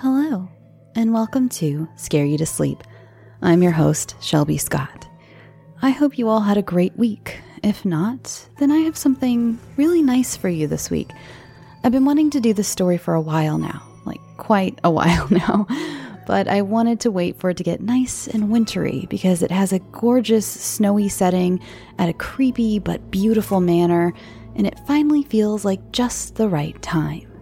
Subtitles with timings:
[0.00, 0.46] Hello,
[0.94, 2.84] and welcome to Scare You to Sleep.
[3.40, 5.08] I'm your host, Shelby Scott.
[5.80, 7.40] I hope you all had a great week.
[7.64, 11.08] If not, then I have something really nice for you this week.
[11.82, 15.28] I've been wanting to do this story for a while now, like quite a while
[15.30, 15.66] now,
[16.26, 19.72] but I wanted to wait for it to get nice and wintry because it has
[19.72, 21.58] a gorgeous snowy setting
[21.98, 24.12] at a creepy but beautiful manner,
[24.56, 27.32] and it finally feels like just the right time.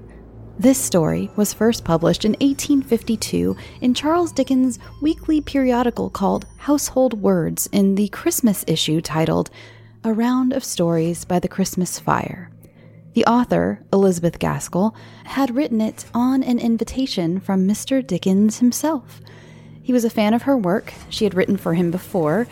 [0.58, 7.68] This story was first published in 1852 in Charles Dickens' weekly periodical called Household Words
[7.72, 9.50] in the Christmas issue titled
[10.04, 12.52] A Round of Stories by the Christmas Fire.
[13.14, 14.94] The author, Elizabeth Gaskell,
[15.24, 18.06] had written it on an invitation from Mr.
[18.06, 19.20] Dickens himself.
[19.82, 22.46] He was a fan of her work, she had written for him before,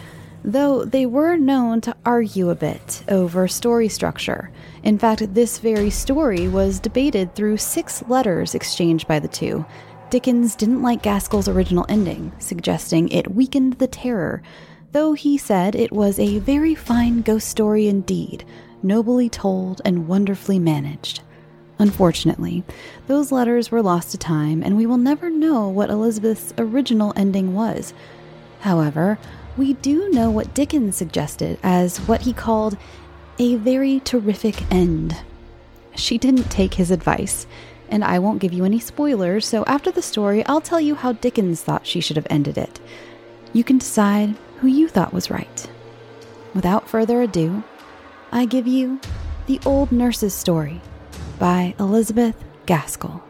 [0.45, 4.50] though they were known to argue a bit over story structure.
[4.83, 9.64] In fact, this very story was debated through six letters exchanged by the two.
[10.11, 14.42] Dickens didn't like Gaskell's original ending, suggesting it weakened the terror,
[14.92, 18.45] though he said it was a very fine ghost story indeed,
[18.83, 21.22] nobly told and wonderfully managed.
[21.78, 22.62] Unfortunately,
[23.06, 27.55] those letters were lost to time, and we will never know what Elizabeth's original ending
[27.55, 27.95] was.
[28.61, 29.19] However,
[29.56, 32.77] we do know what Dickens suggested as what he called
[33.39, 35.17] a very terrific end.
[35.95, 37.47] She didn't take his advice,
[37.89, 41.12] and I won't give you any spoilers, so after the story, I'll tell you how
[41.12, 42.80] Dickens thought she should have ended it.
[43.53, 45.70] You can decide who you thought was right.
[46.55, 47.62] Without further ado,
[48.30, 49.00] I give you
[49.47, 50.80] The Old Nurse's Story
[51.39, 53.23] by Elizabeth Gaskell.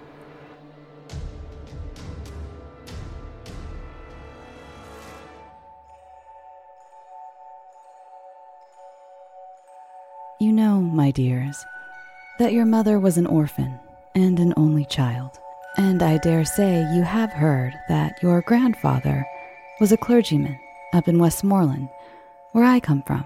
[10.42, 11.64] You know, my dears,
[12.40, 13.78] that your mother was an orphan
[14.16, 15.38] and an only child,
[15.76, 19.24] and I dare say you have heard that your grandfather
[19.78, 20.58] was a clergyman
[20.94, 21.88] up in Westmoreland,
[22.50, 23.24] where I come from.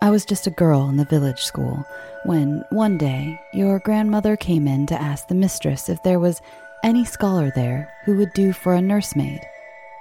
[0.00, 1.84] I was just a girl in the village school
[2.24, 6.40] when, one day, your grandmother came in to ask the mistress if there was
[6.82, 9.40] any scholar there who would do for a nursemaid.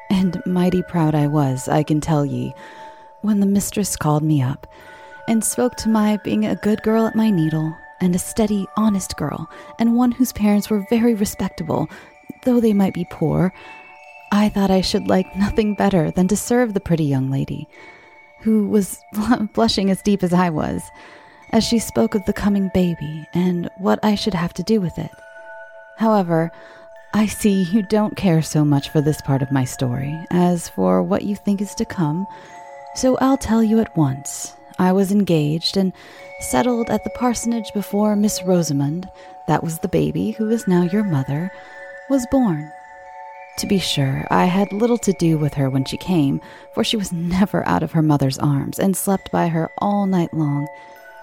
[0.10, 2.54] And mighty proud I was, I can tell ye,
[3.24, 4.68] when the mistress called me up
[5.28, 9.18] and spoke to my being a good girl at my needle, and a steady, honest
[9.18, 9.50] girl,
[9.80, 11.90] and one whose parents were very respectable,
[12.44, 13.54] though they might be poor,
[14.32, 17.68] I thought I should like nothing better than to serve the pretty young lady,
[18.42, 19.02] who was
[19.54, 20.84] blushing as deep as I was,
[21.52, 24.98] as she spoke of the coming baby and what I should have to do with
[24.98, 25.12] it.
[25.98, 26.52] However,
[27.14, 31.02] I see you don't care so much for this part of my story as for
[31.02, 32.28] what you think is to come,
[32.96, 35.94] so I'll tell you at once, I was engaged and
[36.40, 39.10] settled at the parsonage before Miss Rosamond,
[39.48, 41.52] that was the baby who is now your mother,
[42.10, 42.72] was born.
[43.58, 46.42] To be sure, I had little to do with her when she came,
[46.74, 50.32] for she was never out of her mother's arms and slept by her all night
[50.32, 50.68] long,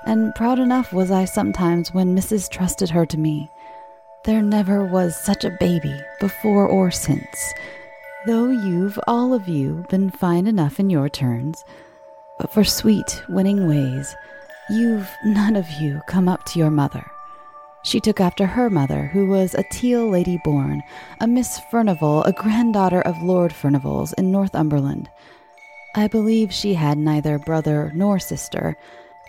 [0.05, 2.51] and proud enough was I sometimes when Mrs.
[2.51, 3.51] trusted her to me.
[4.25, 7.55] There never was such a baby before or since,
[8.27, 11.63] though you've all of you been fine enough in your turns.
[12.39, 14.15] But for sweet, winning ways,
[14.69, 17.05] you've none of you come up to your mother.
[17.85, 20.83] She took after her mother, who was a teal lady born,
[21.21, 25.09] a Miss Furnival, a granddaughter of Lord Furnival's in Northumberland.
[25.95, 28.77] I believe she had neither brother nor sister,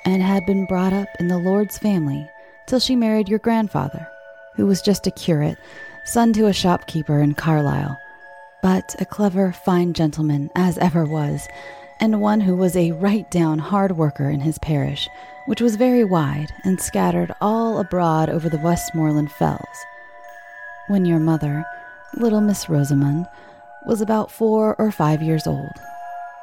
[0.06, 2.28] and had been brought up in the Lord's family
[2.66, 4.08] till she married your grandfather,
[4.56, 5.58] who was just a curate,
[6.06, 7.98] son to a shopkeeper in Carlisle,
[8.64, 11.48] but a clever, fine gentleman as ever was,
[12.00, 15.08] and one who was a right down hard worker in his parish,
[15.46, 19.86] which was very wide and scattered all abroad over the Westmoreland fells.
[20.88, 21.66] When your mother,
[22.16, 23.28] little Miss Rosamond,
[23.86, 25.72] was about four or five years old,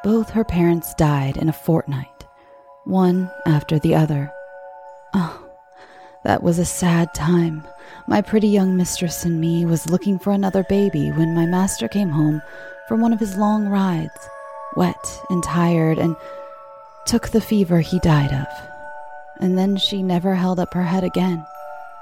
[0.03, 2.27] both her parents died in a fortnight,
[2.85, 4.33] one after the other.
[5.15, 5.49] Oh,
[6.25, 7.67] that was a sad time.
[8.07, 12.11] My pretty young mistress and me was looking for another baby when my master came
[12.11, 12.43] home
[12.89, 14.29] from one of his long rides
[14.77, 16.17] wet and tired, and
[17.07, 18.47] took the fever he died of.
[19.41, 21.45] And then she never held up her head again,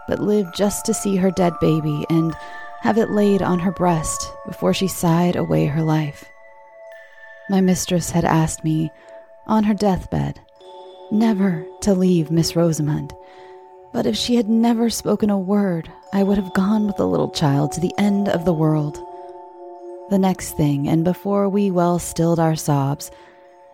[0.07, 2.35] but lived just to see her dead baby and
[2.81, 6.25] have it laid on her breast before she sighed away her life.
[7.49, 8.91] My mistress had asked me,
[9.47, 10.41] on her deathbed,
[11.11, 13.13] never to leave Miss Rosamond,
[13.93, 17.31] but if she had never spoken a word, I would have gone with the little
[17.31, 18.99] child to the end of the world.
[20.11, 23.13] The next thing, and before we well stilled our sobs,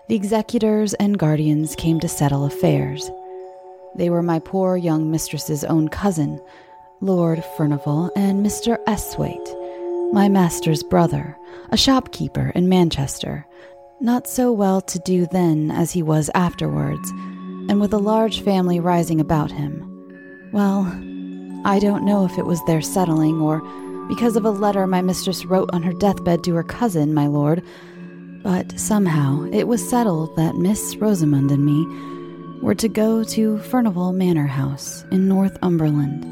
[0.09, 3.11] the executors and guardians came to settle affairs.
[3.95, 6.39] They were my poor young mistress's own cousin,
[7.01, 8.77] Lord Furnival and Mr.
[8.85, 11.39] Esthwaite, my master's brother,
[11.71, 13.47] a shopkeeper in Manchester,
[14.03, 17.11] not so well to do then as he was afterwards,
[17.71, 20.51] and with a large family rising about him.
[20.53, 20.85] Well,
[21.65, 23.63] I don't know if it was their settling or
[24.09, 27.63] because of a letter my mistress wrote on her deathbed to her cousin, my lord,
[28.43, 31.87] but somehow it was settled that Miss Rosamond and me
[32.63, 36.25] were to go to Furnival Manor House in Northumberland,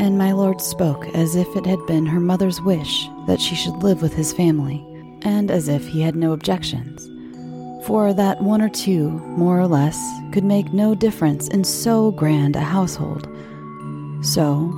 [0.00, 3.76] and my lord spoke as if it had been her mother's wish that she should
[3.76, 4.84] live with his family,
[5.22, 7.08] and as if he had no objections.
[7.86, 9.98] For that one or two, more or less,
[10.32, 13.28] could make no difference in so grand a household.
[14.22, 14.70] So,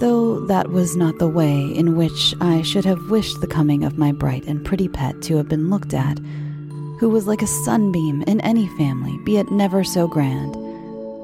[0.00, 3.98] though that was not the way in which I should have wished the coming of
[3.98, 6.18] my bright and pretty pet to have been looked at,
[6.98, 10.56] who was like a sunbeam in any family, be it never so grand.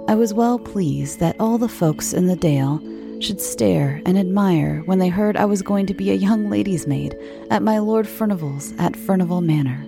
[0.08, 2.80] I was well pleased that all the folks in the Dale
[3.20, 6.86] should stare and admire when they heard I was going to be a young lady's
[6.86, 7.16] maid
[7.50, 9.84] at my Lord Furnival's at Furnival Manor.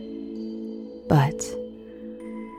[1.08, 1.42] But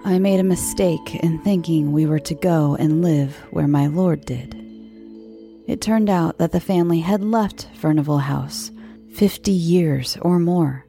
[0.05, 4.25] I made a mistake in thinking we were to go and live where my lord
[4.25, 4.58] did.
[5.69, 8.71] It turned out that the family had left Furnival House
[9.13, 10.87] fifty years or more.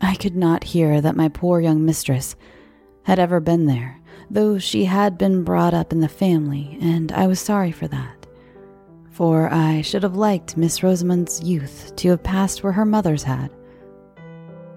[0.00, 2.36] I could not hear that my poor young mistress
[3.02, 7.26] had ever been there, though she had been brought up in the family, and I
[7.26, 8.28] was sorry for that.
[9.10, 13.50] For I should have liked Miss Rosamond's youth to have passed where her mother's had.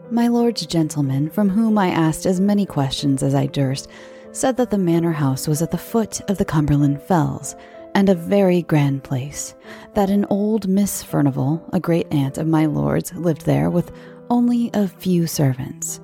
[0.10, 3.90] My lord's gentleman, from whom I asked as many questions as I durst,
[4.32, 7.56] said that the manor house was at the foot of the Cumberland Fells,
[7.96, 9.56] and a very grand place,
[9.94, 13.92] that an old Miss Furnival, a great aunt of my lord's, lived there with
[14.30, 16.02] only a few servants,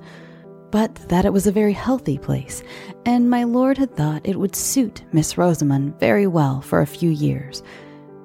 [0.70, 2.62] but that it was a very healthy place,
[3.04, 7.10] and my lord had thought it would suit Miss Rosamond very well for a few
[7.10, 7.62] years,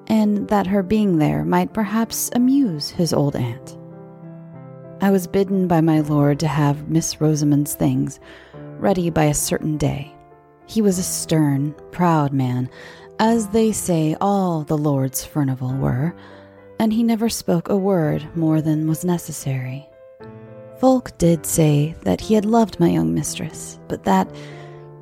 [0.06, 3.76] and that her being there might perhaps amuse his old aunt.
[5.02, 8.18] I was bidden by my lord to have Miss Rosamond's things
[8.78, 10.14] ready by a certain day.
[10.66, 12.70] He was a stern, proud man,
[13.18, 16.14] as they say all the lords Furnival were,
[16.78, 19.88] and he never spoke a word more than was necessary.
[20.78, 24.32] Folk did say that he had loved my young mistress, but that,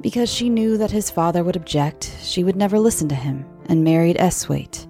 [0.00, 3.84] because she knew that his father would object, she would never listen to him and
[3.84, 4.86] married Esthwaite.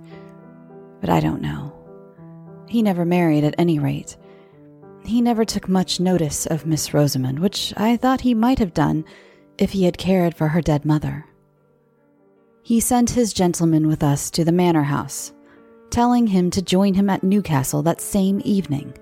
[1.00, 1.73] But I don't know.
[2.69, 4.17] He never married at any rate.
[5.05, 9.05] He never took much notice of Miss Rosamond, which I thought he might have done
[9.58, 11.25] if he had cared for her dead mother.
[12.67, 15.33] He sent his gentleman with us to the manor house,
[15.91, 18.93] telling him to join him at Newcastle that same evening.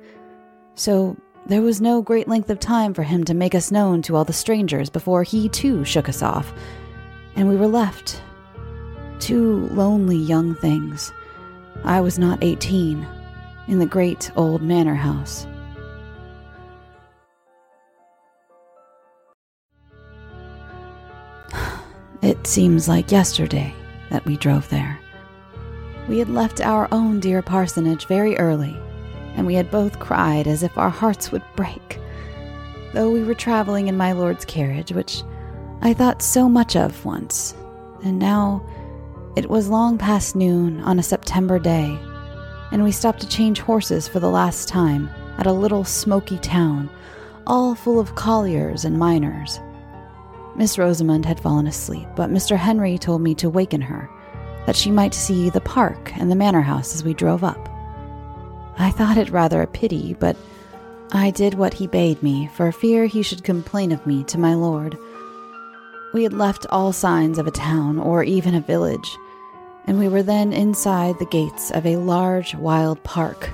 [0.75, 1.17] So
[1.47, 4.25] there was no great length of time for him to make us known to all
[4.27, 6.53] the strangers before he too shook us off,
[7.37, 8.21] and we were left.
[9.19, 11.11] Two lonely young things.
[11.85, 13.07] I was not eighteen,
[13.67, 15.47] in the great old manor house.
[22.25, 23.75] It seems like yesterday
[24.09, 24.99] that we drove there.
[26.09, 28.75] We had left our own dear parsonage very early,
[29.37, 32.01] and we had both cried as if our hearts would break.
[32.95, 35.23] Though we were traveling in my lord's carriage, which
[35.83, 37.55] I thought so much of once,
[38.03, 38.65] and now
[39.37, 41.99] it was long past noon on a September day,
[42.73, 46.89] and we stopped to change horses for the last time at a little smoky town,
[47.47, 49.61] all full of colliers and miners.
[50.57, 52.57] Miss Rosamond had fallen asleep, but Mr.
[52.57, 54.09] Henry told me to waken her
[54.67, 57.69] that she might see the park and the manor house as we drove up.
[58.79, 60.37] I thought it rather a pity, but
[61.13, 64.55] I did what he bade me, for fear he should complain of me to my
[64.55, 64.97] lord.
[66.13, 69.17] We had left all signs of a town or even a village,
[69.87, 73.51] and we were then inside the gates of a large wild park.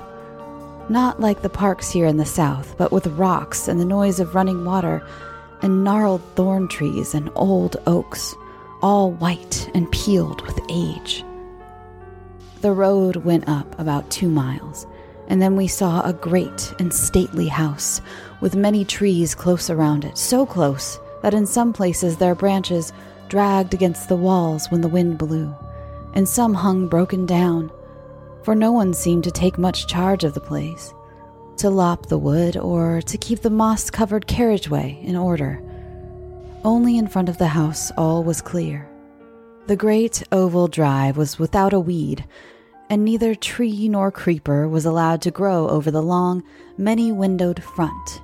[0.89, 4.35] Not like the parks here in the south, but with rocks and the noise of
[4.35, 5.05] running water,
[5.61, 8.35] and gnarled thorn trees and old oaks
[8.81, 11.23] all white and peeled with age.
[12.61, 14.85] The road went up about two miles,
[15.27, 18.01] and then we saw a great and stately house
[18.39, 22.91] with many trees close around it, so close that in some places their branches
[23.29, 25.55] dragged against the walls when the wind blew,
[26.13, 27.71] and some hung broken down,
[28.43, 30.93] for no one seemed to take much charge of the place,
[31.61, 35.61] to lop the wood or to keep the moss covered carriageway in order
[36.63, 38.87] only in front of the house all was clear.
[39.67, 42.25] The great oval drive was without a weed,
[42.89, 46.43] and neither tree nor creeper was allowed to grow over the long,
[46.77, 48.21] many windowed front,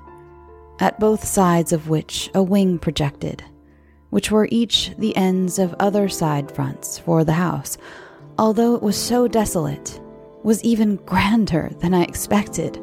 [0.79, 3.43] at both sides of which a wing projected,
[4.09, 7.77] which were each the ends of other side fronts for the house,
[8.37, 9.99] although it was so desolate,
[10.43, 12.79] was even grander than I expected.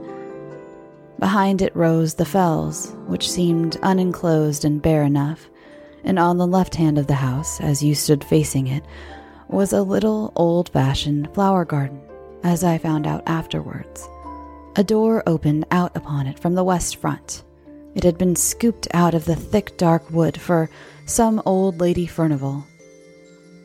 [1.18, 5.48] Behind it rose the fells, which seemed unenclosed and bare enough,
[6.02, 8.84] and on the left hand of the house, as you stood facing it,
[9.48, 12.00] was a little old fashioned flower garden,
[12.42, 14.08] as I found out afterwards.
[14.76, 17.44] A door opened out upon it from the west front.
[17.94, 20.68] It had been scooped out of the thick dark wood for
[21.06, 22.66] some old lady Furnival.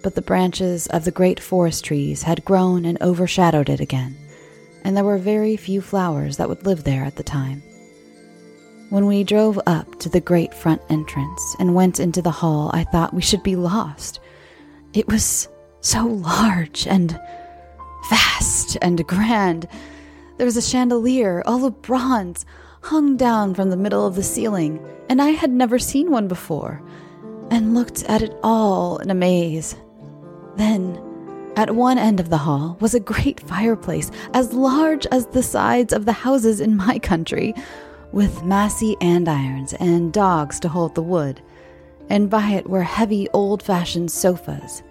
[0.03, 4.15] But the branches of the great forest trees had grown and overshadowed it again,
[4.83, 7.61] and there were very few flowers that would live there at the time.
[8.89, 12.83] When we drove up to the great front entrance and went into the hall, I
[12.85, 14.19] thought we should be lost.
[14.93, 15.47] It was
[15.81, 17.19] so large and
[18.09, 19.67] vast and grand.
[20.37, 22.45] There was a chandelier, all of bronze,
[22.81, 26.81] hung down from the middle of the ceiling, and I had never seen one before,
[27.51, 29.75] and looked at it all in amaze.
[30.55, 30.99] Then,
[31.59, 35.91] at one end of the hall was a great fireplace, as large as the sides
[35.91, 37.53] of the houses in my country,
[38.13, 41.41] with massy andirons and dogs to hold the wood,
[42.09, 44.83] and by it were heavy old fashioned sofas.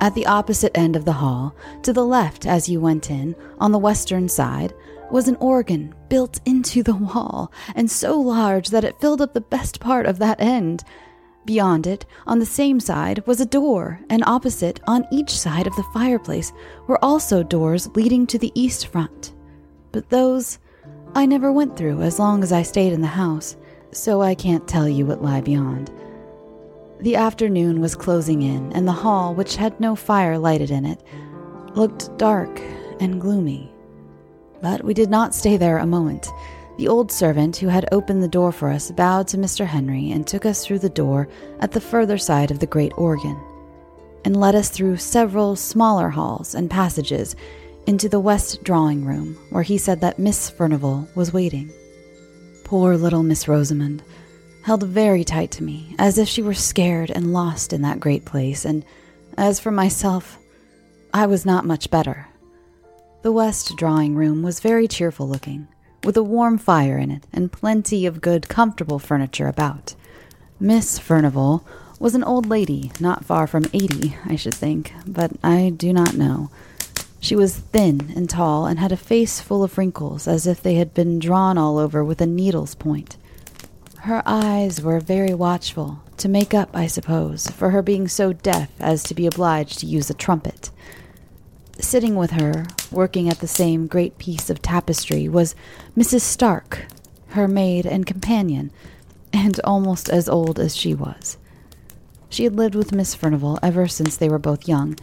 [0.00, 3.72] At the opposite end of the hall, to the left as you went in, on
[3.72, 4.72] the western side,
[5.10, 9.42] was an organ built into the wall, and so large that it filled up the
[9.42, 10.84] best part of that end.
[11.48, 15.74] Beyond it, on the same side, was a door, and opposite, on each side of
[15.76, 16.52] the fireplace,
[16.86, 19.32] were also doors leading to the east front.
[19.90, 20.58] But those
[21.14, 23.56] I never went through as long as I stayed in the house,
[23.92, 25.90] so I can't tell you what lie beyond.
[27.00, 31.02] The afternoon was closing in, and the hall, which had no fire lighted in it,
[31.74, 32.60] looked dark
[33.00, 33.72] and gloomy.
[34.60, 36.28] But we did not stay there a moment.
[36.78, 39.66] The old servant who had opened the door for us bowed to Mr.
[39.66, 43.36] Henry and took us through the door at the further side of the great organ,
[44.24, 47.34] and led us through several smaller halls and passages
[47.88, 51.68] into the west drawing room, where he said that Miss Furnival was waiting.
[52.62, 54.04] Poor little Miss Rosamond
[54.62, 58.24] held very tight to me, as if she were scared and lost in that great
[58.24, 58.84] place, and
[59.36, 60.38] as for myself,
[61.12, 62.28] I was not much better.
[63.22, 65.66] The west drawing room was very cheerful looking,
[66.08, 69.94] with a warm fire in it and plenty of good, comfortable furniture about.
[70.58, 71.66] Miss Furnival
[72.00, 76.14] was an old lady, not far from eighty, I should think, but I do not
[76.14, 76.48] know.
[77.20, 80.76] She was thin and tall and had a face full of wrinkles, as if they
[80.76, 83.18] had been drawn all over with a needle's point.
[83.98, 88.70] Her eyes were very watchful, to make up, I suppose, for her being so deaf
[88.80, 90.70] as to be obliged to use a trumpet.
[91.80, 95.54] Sitting with her, working at the same great piece of tapestry, was
[95.96, 96.22] Mrs.
[96.22, 96.86] Stark,
[97.28, 98.72] her maid and companion,
[99.32, 101.38] and almost as old as she was.
[102.28, 104.96] She had lived with Miss Furnival ever since they were both young,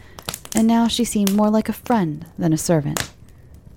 [0.54, 3.10] and now she seemed more like a friend than a servant.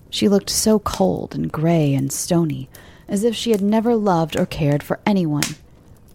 [0.10, 2.70] She looked so cold and gray and stony,
[3.08, 5.44] as if she had never loved or cared for anyone.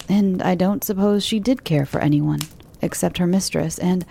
[0.08, 2.40] And I don't suppose she did care for anyone,
[2.82, 4.04] except her mistress, and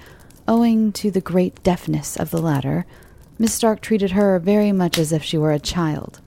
[0.48, 2.86] Owing to the great deafness of the latter,
[3.40, 6.20] Miss Stark treated her very much as if she were a child.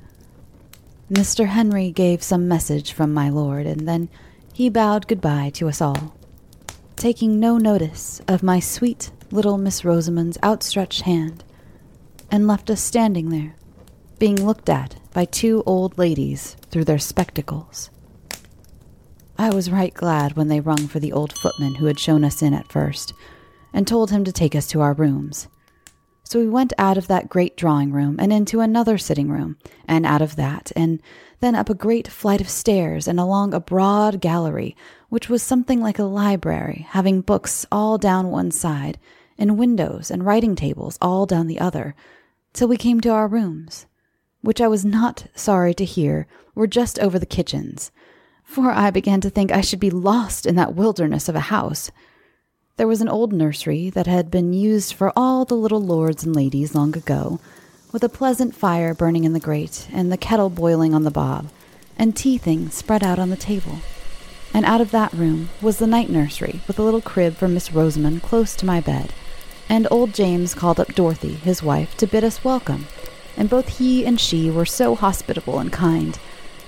[1.11, 1.46] Mr.
[1.46, 4.08] Henry gave some message from my lord, and then
[4.54, 6.16] he bowed good-bye to us all,
[6.96, 11.44] taking no notice of my sweet little Miss Rosamond's outstretched hand,
[12.30, 13.54] and left us standing there,
[14.18, 17.90] being looked at by two old ladies through their spectacles.
[19.38, 22.40] I was right glad when they rung for the old footman who had shown us
[22.40, 23.12] in at first,
[23.76, 25.49] and told him to take us to our rooms.
[26.25, 30.06] So we went out of that great drawing room and into another sitting room, and
[30.06, 31.00] out of that, and
[31.40, 34.75] then up a great flight of stairs and along a broad gallery,
[35.11, 38.99] which was something like a library, having books all down one side,
[39.37, 41.95] and windows and writing tables all down the other,
[42.54, 43.85] till we came to our rooms,
[44.40, 47.92] which I was not sorry to hear were just over the kitchens,
[48.42, 51.90] for I began to think I should be lost in that wilderness of a house.
[52.78, 56.37] There was an old nursery that had been used for all the little lords and
[56.37, 57.40] ladies long ago,
[57.90, 61.49] with a pleasant fire burning in the grate, and the kettle boiling on the bob,
[61.99, 63.78] and tea things spread out on the table.
[64.52, 67.73] And out of that room was the night nursery, with a little crib for Miss
[67.73, 69.14] Rosamond close to my bed.
[69.71, 72.88] And old James called up Dorothy, his wife, to bid us welcome,
[73.38, 76.18] and both he and she were so hospitable and kind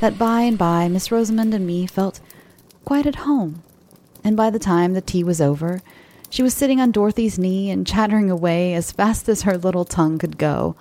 [0.00, 2.20] that by and by Miss Rosamond and me felt
[2.86, 3.62] quite at home.
[4.24, 5.80] And by the time the tea was over,
[6.30, 10.18] she was sitting on Dorothy's knee and chattering away as fast as her little tongue
[10.18, 10.76] could go.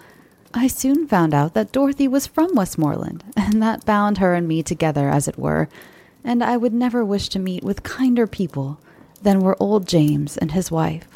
[0.54, 4.64] I soon found out that Dorothy was from Westmoreland, and that bound her and me
[4.64, 5.70] together, as it were,
[6.24, 8.80] and I would never wish to meet with kinder people
[9.22, 11.08] than were old James and his wife.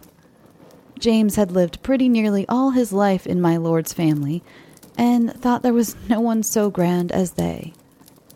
[0.99, 4.43] James had lived pretty nearly all his life in my lord's family,
[4.97, 7.73] and thought there was no one so grand as they.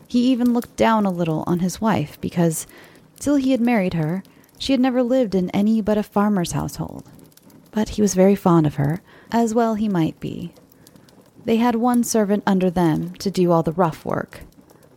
[0.08, 2.66] He even looked down a little on his wife because,
[3.20, 4.24] till he had married her,
[4.58, 7.10] she had never lived in any but a farmer's household.
[7.72, 10.54] But he was very fond of her, as well he might be.
[11.44, 14.42] They had one servant under them to do all the rough work.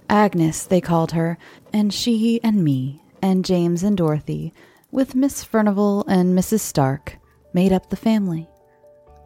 [0.09, 1.37] Agnes, they called her,
[1.73, 4.55] and she and me, and James and Dorothy,
[4.91, 6.61] with Miss Furnival and Mrs.
[6.61, 7.19] Stark,
[7.53, 8.49] made up the family,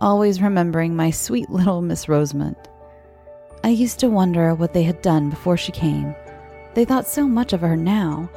[0.00, 2.56] always remembering my sweet little Miss Rosamond.
[3.62, 6.16] I used to wonder what they had done before she came.
[6.75, 8.28] They thought so much of her now.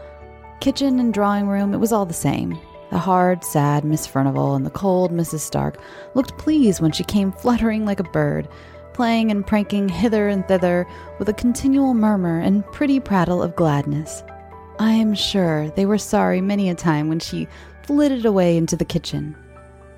[0.60, 2.58] Kitchen and drawing room, it was all the same.
[2.92, 5.40] The hard, sad Miss Furnival and the cold Mrs.
[5.40, 5.80] Stark
[6.14, 8.48] looked pleased when she came fluttering like a bird,
[8.94, 10.88] playing and pranking hither and thither
[11.20, 14.24] with a continual murmur and pretty prattle of gladness.
[14.80, 17.48] I am sure they were sorry many a time when she
[17.84, 19.36] flitted away into the kitchen,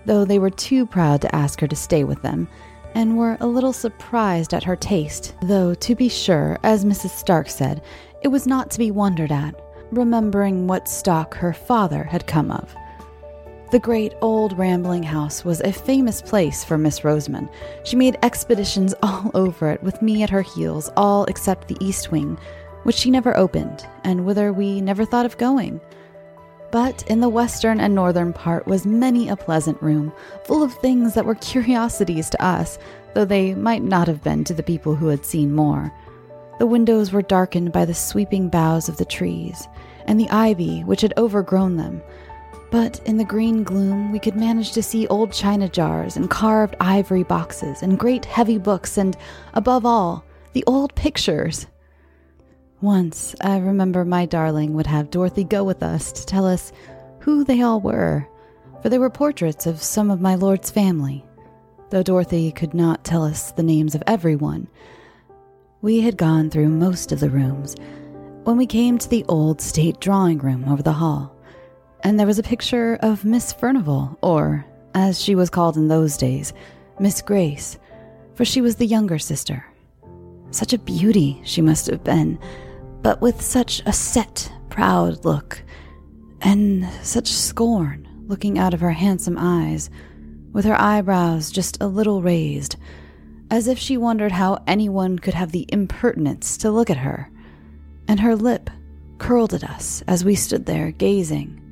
[0.06, 2.48] though they were too proud to ask her to stay with them,
[2.96, 7.10] and were a little surprised at her taste, though, to be sure, as Mrs.
[7.10, 7.84] Stark said,
[8.24, 9.54] it was not to be wondered at,
[9.92, 12.76] remembering what stock her father had come of.
[13.70, 17.50] The great old rambling house was a famous place for Miss Rosamond.
[17.84, 22.10] She made expeditions all over it, with me at her heels, all except the east
[22.10, 22.40] wing,
[22.84, 25.82] which she never opened, and whither we never thought of going.
[26.72, 30.14] But in the western and northern part was many a pleasant room,
[30.46, 32.80] full of things that were curiosities to us,
[33.14, 35.92] though they might not have been to the people who had seen more.
[36.60, 39.68] The windows were darkened by the sweeping boughs of the trees,
[40.06, 42.02] and the ivy which had overgrown them.
[42.72, 46.76] But in the green gloom, we could manage to see old china jars and carved
[46.80, 49.16] ivory boxes and great heavy books, and,
[49.54, 51.68] above all, the old pictures.
[52.82, 56.72] Once, I remember my darling would have Dorothy go with us to tell us
[57.20, 58.28] who they all were,
[58.82, 61.24] for they were portraits of some of my lord's family,
[61.90, 64.68] though Dorothy could not tell us the names of everyone.
[65.82, 67.76] We had gone through most of the rooms
[68.44, 71.36] when we came to the old state drawing room over the hall,
[72.04, 76.18] and there was a picture of Miss Furnival, or, as she was called in those
[76.18, 76.52] days,
[77.00, 77.78] Miss Grace,
[78.34, 79.66] for she was the younger sister.
[80.50, 82.40] Such a beauty she must have been
[83.04, 85.62] but with such a set, proud look,
[86.42, 89.90] and such scorn looking out of her handsome eyes,
[90.52, 92.76] with her eyebrows just a little raised,
[93.50, 97.30] as if she wondered how anyone could have the impertinence to look at her,
[98.08, 98.70] and her lip
[99.18, 101.64] curled at us as we stood there gazing.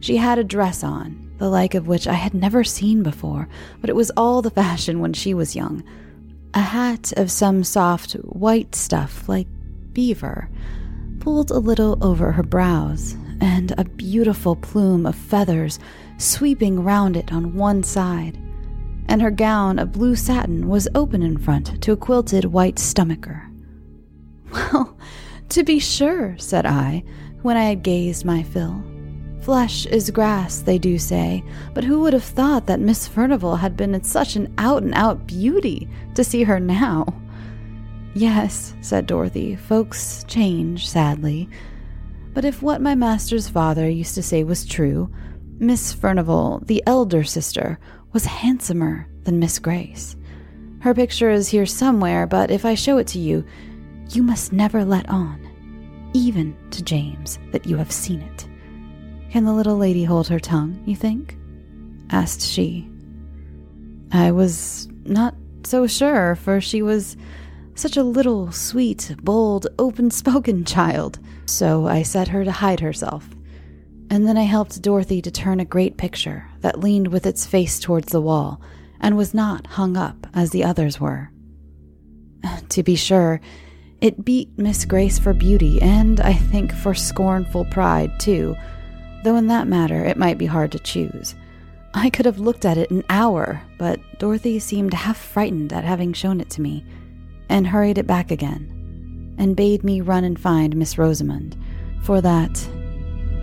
[0.00, 3.48] She had a dress on, the like of which I had never seen before,
[3.80, 5.82] but it was all the fashion when she was young.
[6.54, 9.48] A hat of some soft white stuff like
[9.92, 10.48] beaver,
[11.20, 15.78] pulled a little over her brows, and a beautiful plume of feathers
[16.18, 18.38] sweeping round it on one side.
[19.08, 23.48] And her gown of blue satin was open in front to a quilted white stomacher.
[24.52, 24.96] Well,
[25.50, 27.04] to be sure, said I,
[27.42, 28.82] when I had gazed my fill.
[29.40, 33.76] Flesh is grass, they do say, but who would have thought that Miss Furnival had
[33.76, 37.06] been such an out and out beauty to see her now?
[38.14, 41.48] Yes, said Dorothy, folks change, sadly.
[42.34, 45.10] But if what my master's father used to say was true,
[45.58, 47.78] Miss Furnival, the elder sister,
[48.16, 50.16] was handsomer than Miss Grace.
[50.80, 53.44] Her picture is here somewhere, but if I show it to you,
[54.08, 55.38] you must never let on,
[56.14, 58.48] even to James, that you have seen it.
[59.30, 61.36] Can the little lady hold her tongue, you think?
[62.08, 62.88] asked she.
[64.12, 67.18] I was not so sure, for she was
[67.74, 71.18] such a little, sweet, bold, open spoken child.
[71.44, 73.28] So I set her to hide herself.
[74.10, 77.80] And then I helped Dorothy to turn a great picture that leaned with its face
[77.80, 78.60] towards the wall
[79.00, 81.30] and was not hung up as the others were.
[82.68, 83.40] To be sure,
[84.00, 88.56] it beat Miss Grace for beauty and, I think, for scornful pride, too,
[89.24, 91.34] though in that matter it might be hard to choose.
[91.94, 96.12] I could have looked at it an hour, but Dorothy seemed half frightened at having
[96.12, 96.84] shown it to me
[97.48, 101.56] and hurried it back again, and bade me run and find Miss Rosamond,
[102.02, 102.68] for that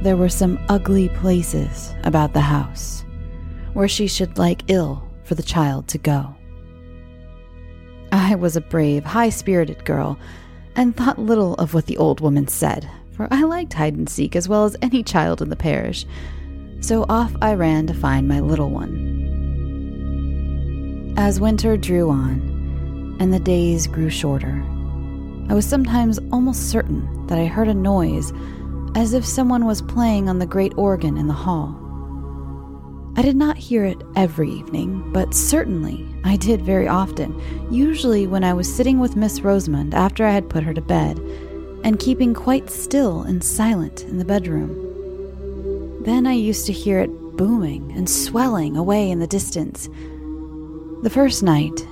[0.03, 3.05] there were some ugly places about the house
[3.71, 6.35] where she should like ill for the child to go.
[8.11, 10.19] I was a brave, high spirited girl,
[10.75, 14.35] and thought little of what the old woman said, for I liked hide and seek
[14.35, 16.05] as well as any child in the parish.
[16.81, 19.13] So off I ran to find my little one.
[21.17, 24.61] As winter drew on, and the days grew shorter.
[25.49, 28.33] I was sometimes almost certain that I heard a noise
[28.95, 31.79] as if someone was playing on the great organ in the hall.
[33.15, 37.39] I did not hear it every evening, but certainly I did very often,
[37.71, 41.19] usually when I was sitting with Miss Rosamond after I had put her to bed,
[41.83, 46.01] and keeping quite still and silent in the bedroom.
[46.03, 49.87] Then I used to hear it booming and swelling away in the distance.
[51.03, 51.85] The first night,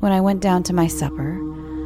[0.00, 1.38] when I went down to my supper,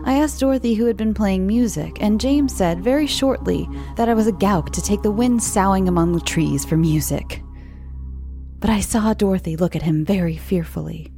[0.06, 4.14] I asked Dorothy who had been playing music, and James said very shortly that I
[4.14, 7.42] was a gowk to take the wind soughing among the trees for music.
[8.60, 11.12] But I saw Dorothy look at him very fearfully.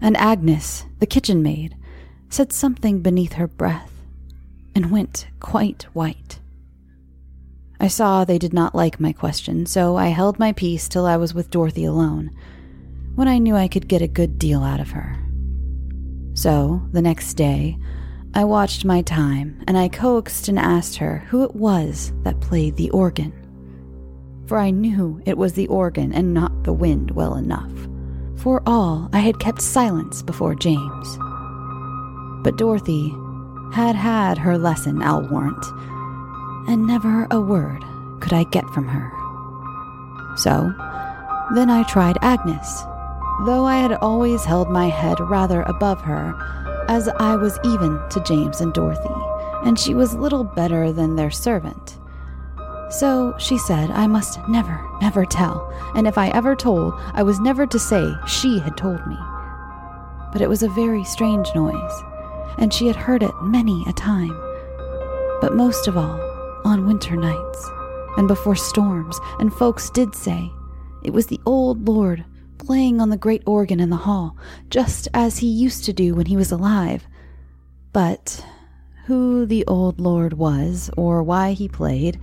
[0.00, 1.76] And Agnes, the kitchen maid,
[2.30, 3.92] said something beneath her breath
[4.74, 6.38] and went quite white.
[7.78, 11.18] I saw they did not like my question, so I held my peace till I
[11.18, 12.30] was with Dorothy alone,
[13.14, 15.19] when I knew I could get a good deal out of her.
[16.40, 17.76] So, the next day,
[18.32, 22.76] I watched my time and I coaxed and asked her who it was that played
[22.76, 23.30] the organ.
[24.46, 27.70] For I knew it was the organ and not the wind well enough.
[28.36, 31.18] For all, I had kept silence before James.
[32.42, 33.14] But Dorothy
[33.74, 35.62] had had her lesson, I'll warrant,
[36.66, 37.84] and never a word
[38.20, 39.12] could I get from her.
[40.38, 40.72] So,
[41.54, 42.82] then I tried Agnes,
[43.44, 46.34] though I had always held my head rather above her,
[46.88, 49.14] as I was even to James and Dorothy,
[49.64, 51.98] and she was little better than their servant.
[52.90, 57.38] So she said I must never, never tell, and if I ever told, I was
[57.38, 59.16] never to say she had told me.
[60.32, 62.02] But it was a very strange noise,
[62.58, 64.36] and she had heard it many a time.
[65.40, 66.20] But most of all,
[66.64, 67.70] on winter nights,
[68.16, 70.52] and before storms, and folks did say
[71.02, 72.24] it was the old Lord
[72.60, 74.36] playing on the great organ in the hall,
[74.68, 77.08] just as he used to do when he was alive.
[77.92, 78.44] But
[79.06, 82.20] who the old lord was, or why he played,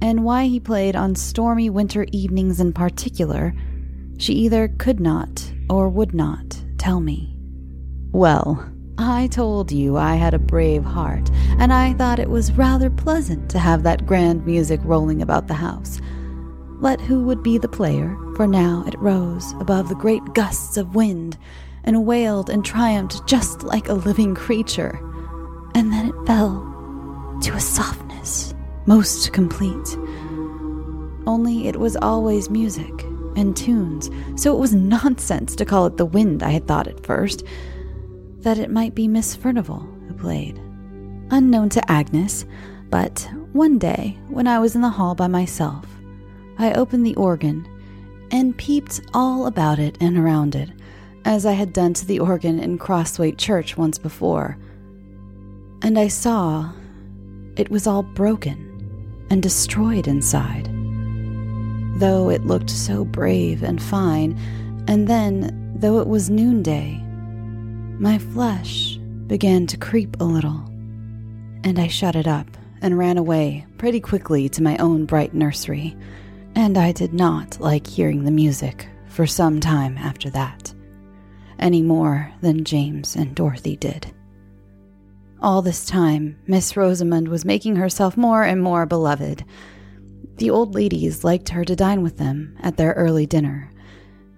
[0.00, 3.54] and why he played on stormy winter evenings in particular,
[4.18, 7.36] she either could not or would not tell me.
[8.12, 12.88] Well, I told you I had a brave heart, and I thought it was rather
[12.88, 16.00] pleasant to have that grand music rolling about the house
[16.78, 20.94] let who would be the player, for now it rose above the great gusts of
[20.94, 21.38] wind
[21.84, 25.00] and wailed and triumphed just like a living creature.
[25.74, 28.54] And then it fell to a softness
[28.86, 29.96] most complete.
[31.26, 32.92] Only it was always music
[33.36, 37.04] and tunes, so it was nonsense to call it the wind, I had thought at
[37.04, 37.44] first,
[38.38, 40.56] that it might be Miss Furnival who played.
[41.30, 42.46] Unknown to Agnes,
[42.88, 45.84] but one day, when I was in the hall by myself,
[46.58, 47.68] I opened the organ
[48.30, 50.70] and peeped all about it and around it,
[51.24, 54.56] as I had done to the organ in Crosthwaite Church once before.
[55.82, 56.72] And I saw
[57.56, 60.68] it was all broken and destroyed inside.
[61.98, 64.38] Though it looked so brave and fine,
[64.88, 67.02] and then, though it was noonday,
[67.98, 70.64] my flesh began to creep a little,
[71.64, 72.46] and I shut it up
[72.82, 75.96] and ran away pretty quickly to my own bright nursery
[76.56, 80.72] and I did not like hearing the music for some time after that,
[81.58, 84.10] any more than James and Dorothy did.
[85.42, 89.44] All this time, Miss Rosamond was making herself more and more beloved.
[90.38, 93.70] The old ladies liked her to dine with them at their early dinner.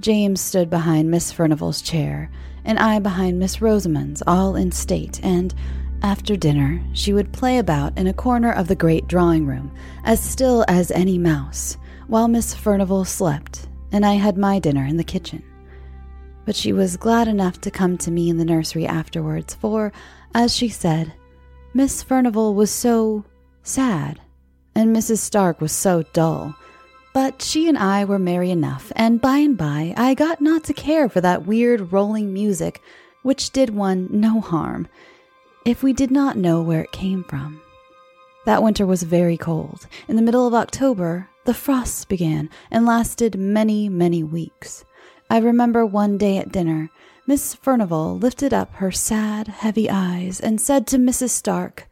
[0.00, 2.32] James stood behind Miss Furnival's chair,
[2.64, 5.54] and I behind Miss Rosamond's, all in state, and
[6.02, 10.20] after dinner, she would play about in a corner of the great drawing room, as
[10.20, 11.76] still as any mouse
[12.08, 15.42] while Miss Furnival slept, and I had my dinner in the kitchen.
[16.44, 19.92] But she was glad enough to come to me in the nursery afterwards, for,
[20.34, 21.12] as she said,
[21.74, 23.24] Miss Furnival was so
[23.62, 24.20] sad,
[24.74, 25.18] and Mrs.
[25.18, 26.56] Stark was so dull.
[27.12, 30.72] But she and I were merry enough, and by and by I got not to
[30.72, 32.80] care for that weird rolling music
[33.22, 34.88] which did one no harm,
[35.66, 37.60] if we did not know where it came from.
[38.46, 39.86] That winter was very cold.
[40.06, 44.84] In the middle of October, the frosts began and lasted many, many weeks.
[45.30, 46.90] I remember one day at dinner,
[47.26, 51.30] Miss Furnival lifted up her sad, heavy eyes and said to Mrs.
[51.30, 51.88] Stark,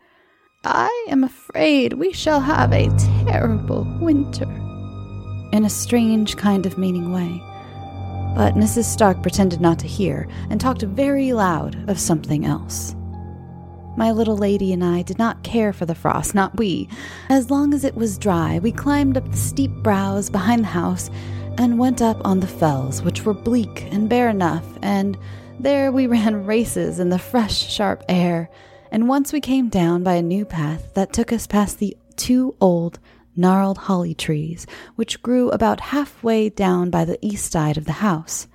[0.63, 4.45] I am afraid we shall have a terrible winter.
[5.53, 7.41] In a strange kind of meaning way.
[8.37, 8.85] But Mrs.
[8.85, 12.96] Stark pretended not to hear and talked very loud of something else.
[13.97, 16.87] My little lady and I did not care for the frost, not we.
[17.31, 21.11] As long as it was dry, we climbed up the steep brows behind the house
[21.57, 25.17] and went up on the fells, which were bleak and bare enough, and
[25.59, 28.51] there we ran races in the fresh, sharp air.
[28.91, 32.55] And once we came down by a new path that took us past the two
[32.61, 32.99] old,
[33.35, 38.47] gnarled holly trees, which grew about halfway down by the east side of the house.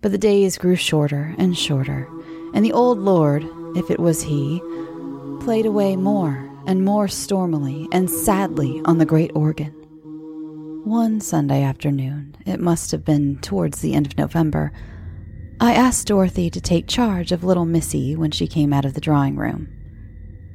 [0.00, 2.08] But the days grew shorter and shorter,
[2.52, 3.44] and the old lord,
[3.76, 4.60] if it was he,
[5.40, 9.72] played away more and more stormily and sadly on the great organ.
[10.84, 14.72] One Sunday afternoon, it must have been towards the end of November,
[15.62, 19.00] I asked Dorothy to take charge of little Missy when she came out of the
[19.00, 19.68] drawing room,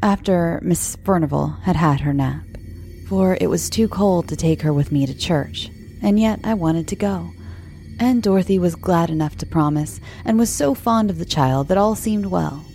[0.03, 2.43] after Miss Furnival had had her nap,
[3.07, 6.55] for it was too cold to take her with me to church, and yet I
[6.55, 7.31] wanted to go.
[8.01, 11.77] And Dorothy was glad enough to promise, and was so fond of the child that
[11.77, 12.65] all seemed well.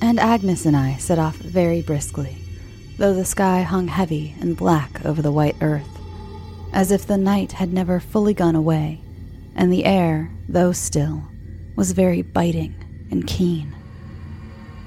[0.00, 2.38] And Agnes and I set off very briskly,
[2.98, 5.88] though the sky hung heavy and black over the white earth,
[6.72, 9.00] as if the night had never fully gone away,
[9.56, 11.24] and the air, though still,
[11.74, 12.74] was very biting
[13.10, 13.74] and keen.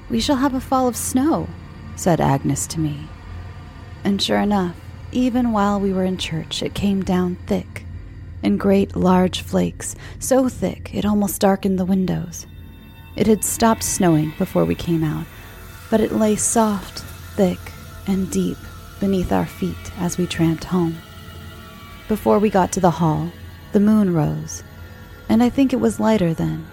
[0.08, 1.46] We shall have a fall of snow,
[1.94, 3.06] said Agnes to me.
[4.04, 4.76] And sure enough,
[5.12, 7.84] even while we were in church, it came down thick,
[8.42, 12.46] in great large flakes, so thick it almost darkened the windows.
[13.14, 15.26] It had stopped snowing before we came out,
[15.90, 17.00] but it lay soft,
[17.36, 17.58] thick,
[18.06, 18.56] and deep
[19.00, 20.96] beneath our feet as we tramped home.
[22.08, 23.30] Before we got to the hall,
[23.72, 24.62] the moon rose,
[25.28, 26.66] and I think it was lighter then,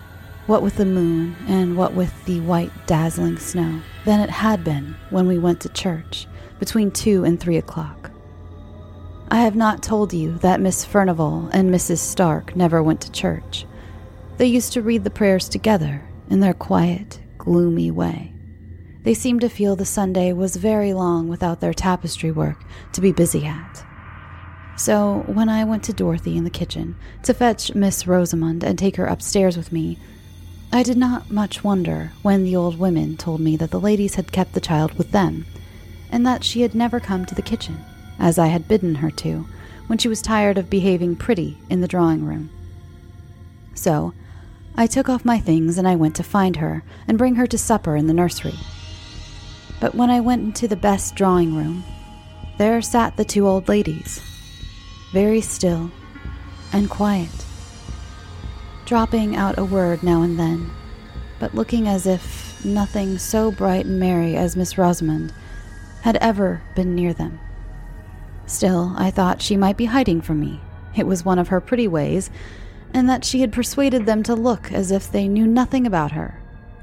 [0.48, 4.96] what with the moon and what with the white, dazzling snow, than it had been
[5.10, 6.26] when we went to church
[6.58, 8.12] between two and three o'clock.
[9.30, 11.98] I have not told you that Miss Furnival and Mrs.
[11.98, 13.66] Stark never went to church.
[14.38, 18.34] They used to read the prayers together in their quiet, gloomy way.
[19.04, 22.64] They seemed to feel the Sunday was very long without their tapestry work
[22.94, 23.84] to be busy at.
[24.78, 28.96] So, when I went to Dorothy in the kitchen to fetch Miss Rosamond and take
[28.96, 29.98] her upstairs with me,
[30.72, 34.32] I did not much wonder when the old women told me that the ladies had
[34.32, 35.46] kept the child with them,
[36.12, 37.78] and that she had never come to the kitchen,
[38.20, 39.48] as I had bidden her to,
[39.88, 42.50] when she was tired of behaving pretty in the drawing room.
[43.74, 44.14] So,
[44.80, 47.58] I took off my things and I went to find her and bring her to
[47.58, 48.58] supper in the nursery.
[49.82, 51.84] But when I went into the best drawing room,
[52.58, 54.22] there sat the two old ladies,
[55.12, 55.92] very still
[56.72, 57.30] and quiet
[58.86, 60.72] dropping out a word now and then,
[61.40, 65.32] but looking as if nothing so bright and merry as Miss Rosamond
[66.02, 67.38] had ever been near them.
[68.48, 70.60] Still, I thought she might be hiding from me.
[70.96, 72.32] It was one of her pretty ways,
[72.94, 76.42] and that she had persuaded them to look as if they knew nothing about her.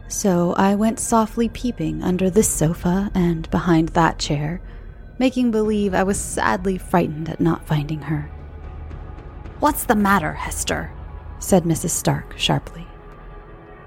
[0.08, 4.60] So I went softly peeping under this sofa and behind that chair,
[5.18, 8.30] making believe I was sadly frightened at not finding her.
[9.58, 10.92] What's the matter, Hester?
[11.38, 11.90] said Mrs.
[11.90, 12.86] Stark sharply.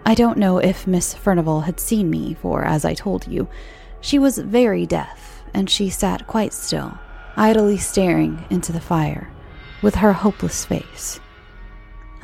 [0.06, 3.48] I don't know if Miss Furnival had seen me, for, as I told you,
[4.02, 6.98] she was very deaf, and she sat quite still,
[7.36, 9.30] idly staring into the fire,
[9.82, 11.20] with her hopeless face.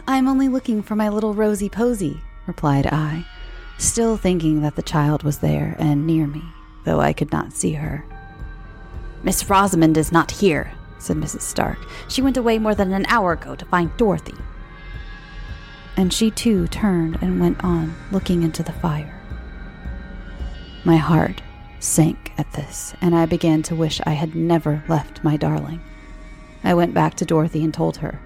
[0.07, 3.25] I'm only looking for my little Rosy Posy, replied I,
[3.77, 6.43] still thinking that the child was there and near me,
[6.83, 8.05] though I could not see her.
[9.23, 11.41] Miss Rosamond is not here, said Mrs.
[11.41, 11.79] Stark.
[12.07, 14.35] She went away more than an hour ago to find Dorothy
[15.97, 19.13] and she too turned and went on, looking into the fire.
[20.83, 21.41] My heart
[21.79, 25.81] sank at this, and I began to wish I had never left my darling.
[26.63, 28.19] I went back to Dorothy and told her.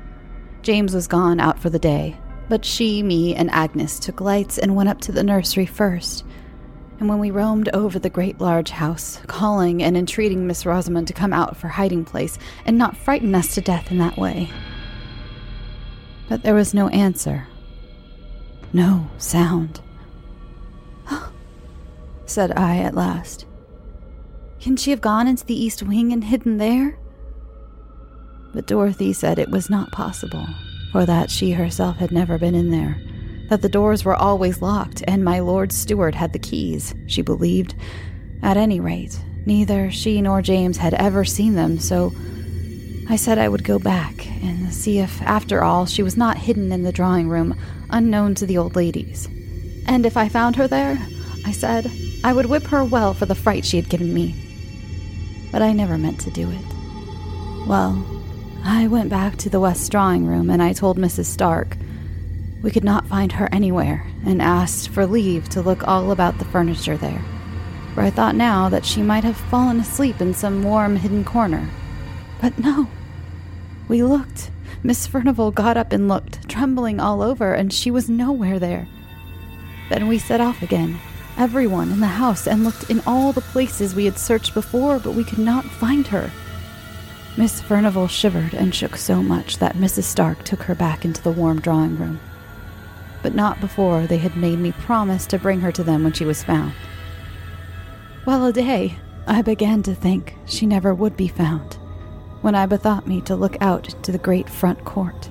[0.62, 2.18] James was gone out for the day,
[2.48, 6.26] but she, me, and Agnes took lights and went up to the nursery first.
[7.00, 11.14] And when we roamed over the great large house, calling and entreating Miss Rosamond to
[11.14, 14.50] come out for hiding place and not frighten us to death in that way.
[16.28, 17.48] But there was no answer
[18.74, 19.82] no sound.
[22.26, 23.46] said I at last.
[24.60, 26.98] Can she have gone into the east wing and hidden there?
[28.54, 30.48] But Dorothy said it was not possible,
[30.92, 33.00] for that she herself had never been in there,
[33.50, 37.76] that the doors were always locked, and my lord steward had the keys, she believed.
[38.42, 42.14] At any rate, neither she nor James had ever seen them, so
[43.10, 46.72] I said I would go back and see if, after all, she was not hidden
[46.72, 47.60] in the drawing room,
[47.90, 49.28] unknown to the old ladies.
[49.88, 51.00] And if I found her there,
[51.46, 51.92] I said,
[52.24, 54.36] I would whip her well for the fright she had given me.
[55.52, 57.68] But I never meant to do it.
[57.68, 57.96] Well,
[58.64, 61.26] I went back to the west drawing room and I told Mrs.
[61.26, 61.78] Stark
[62.62, 66.46] we could not find her anywhere and asked for leave to look all about the
[66.46, 67.24] furniture there,
[67.94, 71.70] for I thought now that she might have fallen asleep in some warm hidden corner.
[72.42, 72.88] But no,
[73.88, 74.52] we looked.
[74.84, 78.88] Miss Furnival got up and looked, trembling all over, and she was nowhere there.
[79.90, 81.00] Then we set off again,
[81.38, 85.16] everyone in the house, and looked in all the places we had searched before, but
[85.16, 86.32] we could not find her.
[87.38, 90.04] Miss Furnival shivered and shook so much that Mrs.
[90.04, 92.20] Stark took her back into the warm drawing room.
[93.22, 96.26] But not before they had made me promise to bring her to them when she
[96.26, 96.74] was found.
[98.26, 101.76] Well a day, I began to think she never would be found,
[102.42, 105.30] when I bethought me to look out to the great front court,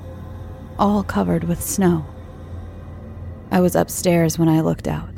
[0.78, 2.06] all covered with snow.
[3.50, 5.14] I was upstairs when I looked out,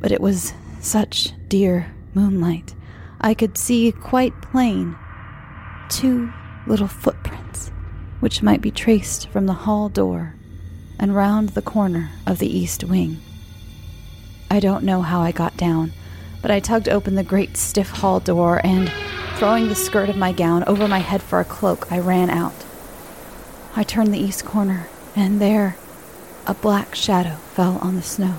[0.00, 2.74] but it was such dear moonlight,
[3.20, 4.96] I could see quite plain
[5.92, 6.32] two
[6.66, 7.70] little footprints,
[8.20, 10.34] which might be traced from the hall door
[10.98, 13.20] and round the corner of the east wing.
[14.50, 15.92] I don't know how I got down,
[16.40, 18.90] but I tugged open the great stiff hall door and,
[19.36, 22.64] throwing the skirt of my gown over my head for a cloak, I ran out.
[23.76, 25.76] I turned the east corner, and there,
[26.46, 28.36] a black shadow fell on the snow.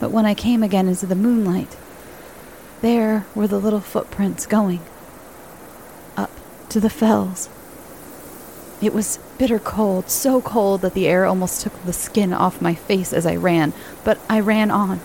[0.00, 1.76] But when I came again into the moonlight,
[2.80, 4.80] there were the little footprints going
[6.70, 7.48] to the fells.
[8.82, 12.74] It was bitter cold, so cold that the air almost took the skin off my
[12.74, 13.72] face as I ran,
[14.04, 15.00] but I ran on,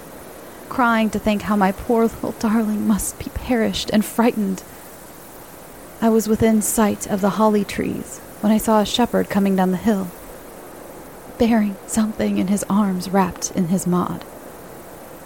[0.67, 4.63] crying to think how my poor little darling must be perished and frightened.
[6.01, 9.71] I was within sight of the holly trees when I saw a shepherd coming down
[9.71, 10.07] the hill,
[11.37, 14.25] bearing something in his arms wrapped in his maud.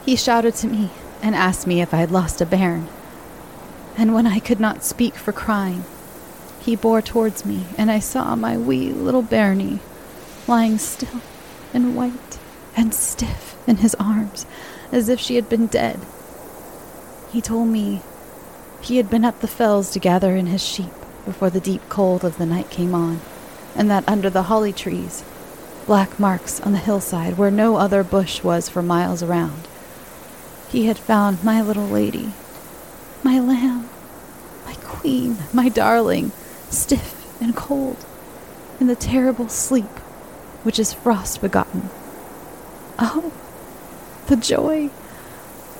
[0.05, 2.87] He shouted to me and asked me if I had lost a bairn.
[3.97, 5.85] And when I could not speak for crying,
[6.65, 9.79] he bore towards me, and I saw my wee little bairnie
[10.47, 11.21] lying still
[11.73, 12.39] and white
[12.75, 14.47] and stiff in his arms,
[14.91, 15.99] as if she had been dead.
[17.31, 18.01] He told me
[18.81, 20.91] he had been up the fells to gather in his sheep
[21.23, 23.21] before the deep cold of the night came on,
[23.75, 25.23] and that under the holly trees,
[25.85, 29.67] black marks on the hillside where no other bush was for miles around,
[30.69, 32.31] he had found my little lady,
[33.21, 33.87] my lamb,
[34.65, 36.31] my queen, my darling,
[36.75, 38.05] stiff and cold,
[38.79, 39.99] in the terrible sleep
[40.63, 41.89] which is frost begotten.
[42.99, 43.31] Oh,
[44.27, 44.89] the joy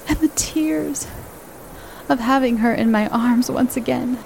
[0.08, 1.08] and the tears
[2.08, 4.18] of having her in my arms once again,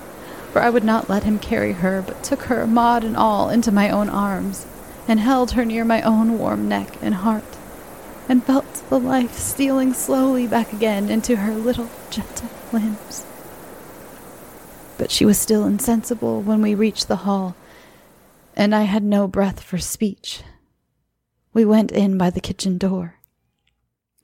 [0.51, 3.71] for I would not let him carry her, but took her, Maud and all, into
[3.71, 4.65] my own arms,
[5.08, 7.58] and held her near my own warm neck and heart
[8.29, 13.25] and felt the life stealing slowly back again into her little gentle limbs.
[14.99, 17.55] But she was still insensible when we reached the hall,
[18.53, 20.43] and I had no breath for speech.
[21.53, 23.15] We went in by the kitchen door.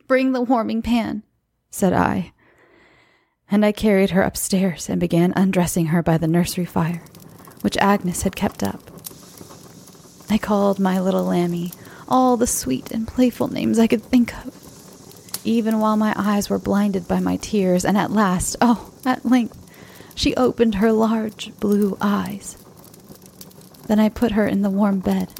[0.05, 1.23] Bring the warming pan,
[1.71, 2.33] said I,
[3.49, 7.03] and I carried her upstairs and began undressing her by the nursery fire,
[7.61, 8.91] which Agnes had kept up.
[10.29, 11.71] I called my little lammy
[12.09, 14.53] all the sweet and playful names I could think of,
[15.45, 19.64] even while my eyes were blinded by my tears, and at last, oh, at length,
[20.15, 22.57] she opened her large blue eyes.
[23.87, 25.31] Then I put her in the warm bed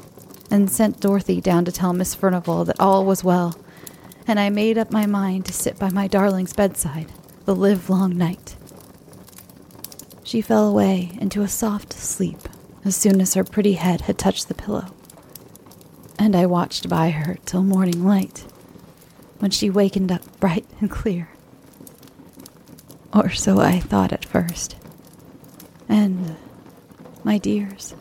[0.50, 3.58] and sent Dorothy down to tell Miss Furnivall that all was well,
[4.26, 7.10] and I made up my mind to sit by my darling's bedside
[7.44, 8.56] the livelong night.
[10.22, 12.48] She fell away into a soft sleep
[12.84, 14.92] as soon as her pretty head had touched the pillow
[16.18, 18.46] and I watched by her till morning light,
[19.38, 21.28] when she wakened up bright and clear.
[23.16, 24.76] Or so I thought at first.
[25.88, 26.34] And, uh,
[27.24, 27.94] my dears,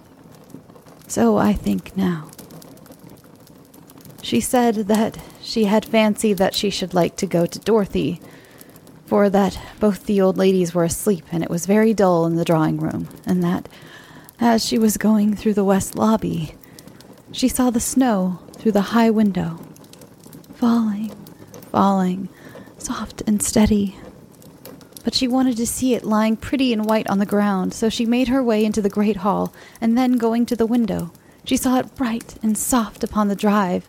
[1.07, 2.29] so I think now.
[4.21, 8.19] She said that she had fancied that she should like to go to Dorothy,
[9.05, 12.43] for that both the old ladies were asleep and it was very dull in the
[12.45, 13.69] drawing room, and that,
[14.39, 16.55] as she was going through the west lobby,
[17.31, 19.59] she saw the snow through the high window,
[20.55, 21.11] falling,
[21.71, 22.29] falling,
[22.77, 23.95] soft and steady.
[25.05, 28.05] But she wanted to see it lying pretty and white on the ground, so she
[28.05, 31.13] made her way into the great hall, and then going to the window,
[31.45, 33.87] she saw it bright and soft upon the drive.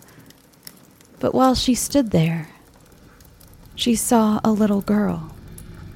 [1.18, 2.50] But while she stood there,
[3.74, 5.34] she saw a little girl,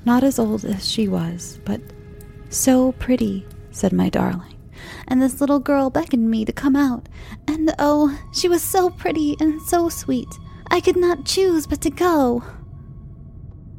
[0.04, 1.80] not as old as she was, but
[2.48, 4.56] so pretty, said my darling
[5.10, 7.08] and this little girl beckoned me to come out.
[7.46, 10.28] And oh, she was so pretty and so sweet.
[10.70, 12.44] I could not choose but to go.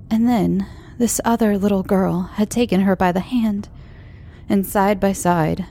[0.10, 0.68] And then
[1.02, 3.68] this other little girl had taken her by the hand,
[4.48, 5.66] and side by side,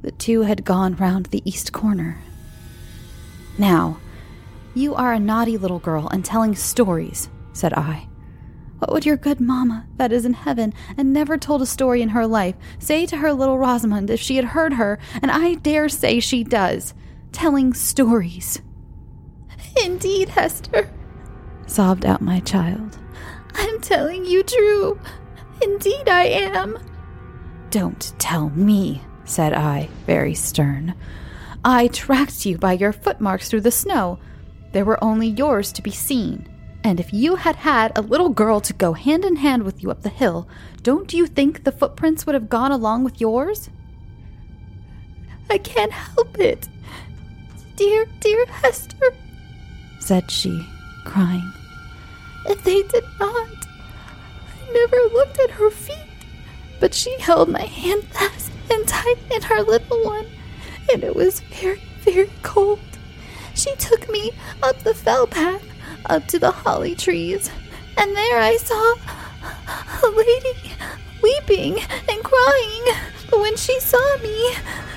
[0.00, 2.18] the two had gone round the east corner.
[3.56, 4.00] Now,
[4.74, 8.08] you are a naughty little girl and telling stories, said I.
[8.80, 12.08] What would your good mamma, that is in heaven, and never told a story in
[12.08, 15.88] her life, say to her little Rosamond if she had heard her, and I dare
[15.88, 16.92] say she does,
[17.30, 18.60] telling stories?
[19.84, 20.90] Indeed, Hester,
[21.68, 22.98] sobbed out my child.
[23.54, 25.00] I'm telling you true.
[25.62, 26.78] Indeed, I am.
[27.70, 30.94] Don't tell me, said I, very stern.
[31.64, 34.18] I tracked you by your footmarks through the snow.
[34.72, 36.48] There were only yours to be seen.
[36.84, 39.90] And if you had had a little girl to go hand in hand with you
[39.90, 40.48] up the hill,
[40.82, 43.70] don't you think the footprints would have gone along with yours?
[45.48, 46.68] I can't help it.
[47.76, 49.14] Dear, dear Hester,
[50.00, 50.66] said she,
[51.04, 51.52] crying.
[52.46, 53.66] If they did not,
[54.50, 55.96] I never looked at her feet,
[56.80, 60.26] but she held my hand fast and tight in her little one,
[60.92, 62.80] and it was very, very cold.
[63.54, 64.32] She took me
[64.62, 65.64] up the fell path
[66.06, 67.50] up to the holly trees,
[67.96, 68.94] and there I saw
[70.02, 70.72] a lady
[71.22, 71.78] weeping
[72.08, 72.96] and crying.
[73.30, 74.54] But when she saw me,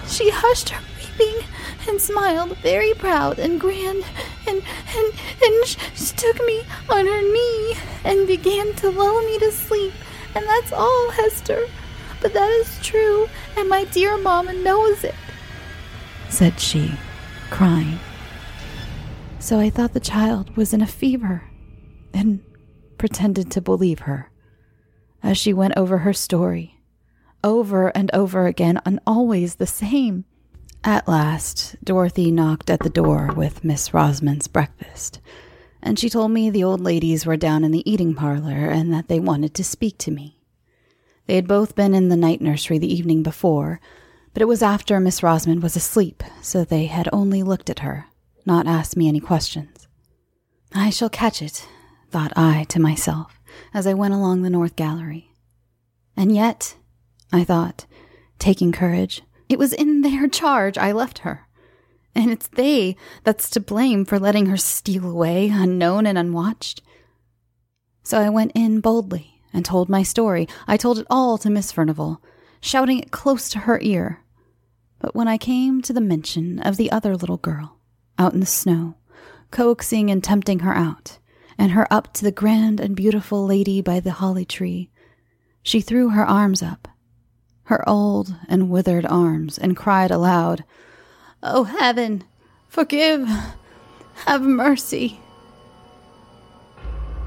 [0.08, 0.82] she hushed her
[1.18, 1.44] weeping
[1.88, 4.04] and smiled very proud and grand
[4.48, 4.62] and
[4.96, 5.14] and
[5.44, 9.94] and she took me on her knee and began to lull me to sleep.
[10.36, 11.66] And that's all hester.
[12.22, 15.16] But that is true and my dear mamma knows it
[16.30, 16.92] said she
[17.50, 18.00] crying.
[19.40, 21.44] So I thought the child was in a fever
[22.14, 22.44] and
[22.98, 24.32] pretended to believe her
[25.24, 26.82] as she went over her story,
[27.44, 30.26] over and over again, and always the same.
[30.86, 35.20] At last, Dorothy knocked at the door with Miss Rosamond's breakfast,
[35.82, 39.08] and she told me the old ladies were down in the eating parlor and that
[39.08, 40.38] they wanted to speak to me.
[41.26, 43.82] They had both been in the night nursery the evening before,
[44.34, 48.06] but it was after Miss Rosamond was asleep, so they had only looked at her
[48.46, 49.88] not asked me any questions.
[50.74, 51.68] I shall catch it,
[52.10, 53.40] thought I to myself
[53.74, 55.32] as I went along the north gallery.
[56.16, 56.76] And yet,
[57.32, 57.86] I thought,
[58.40, 61.48] taking courage, it was in their charge I left her.
[62.14, 66.82] And it's they that's to blame for letting her steal away unknown and unwatched.
[68.04, 70.48] So I went in boldly and told my story.
[70.68, 72.20] I told it all to Miss Furnivall,
[72.62, 74.24] shouting it close to her ear.
[75.00, 77.80] But when I came to the mention of the other little girl,
[78.18, 78.96] out in the snow,
[79.52, 81.20] coaxing and tempting her out,
[81.58, 84.90] and her up to the grand and beautiful lady by the holly tree.
[85.64, 86.88] She threw her arms up,
[87.66, 90.64] her old and withered arms, and cried aloud,
[91.44, 92.24] Oh, heaven,
[92.68, 93.28] forgive,
[94.26, 95.20] have mercy.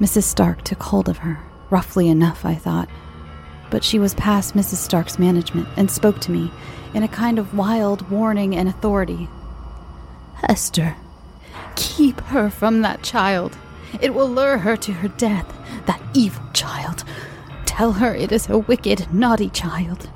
[0.01, 0.25] Mrs.
[0.25, 2.89] Stark took hold of her, roughly enough, I thought,
[3.71, 4.77] but she was past Mrs.
[4.77, 6.51] Stark's management and spoke to me
[6.95, 9.29] in a kind of wild warning and authority
[10.35, 10.95] Hester,
[11.75, 13.59] keep her from that child.
[14.01, 15.53] It will lure her to her death,
[15.87, 17.03] that evil child.
[17.67, 20.09] Tell her it is a wicked, naughty child.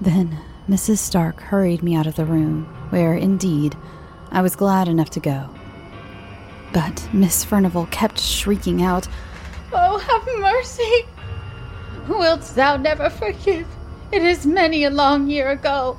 [0.00, 0.38] Then
[0.68, 0.98] Mrs.
[0.98, 3.76] Stark hurried me out of the room, where, indeed,
[4.30, 5.48] I was glad enough to go.
[6.72, 9.08] But Miss Furnivall kept shrieking out,
[9.72, 11.06] Oh, have mercy!
[12.08, 13.66] Wilt thou never forgive?
[14.12, 15.98] It is many a long year ago.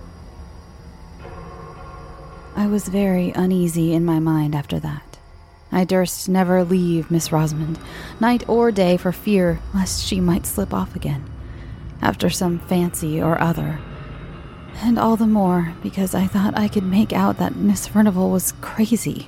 [2.56, 5.20] I was very uneasy in my mind after that.
[5.72, 7.78] I durst never leave Miss Rosamond,
[8.20, 11.24] night or day, for fear lest she might slip off again,
[12.02, 13.80] after some fancy or other.
[14.82, 18.54] And all the more because I thought I could make out that Miss Furnivall was
[18.62, 19.28] crazy,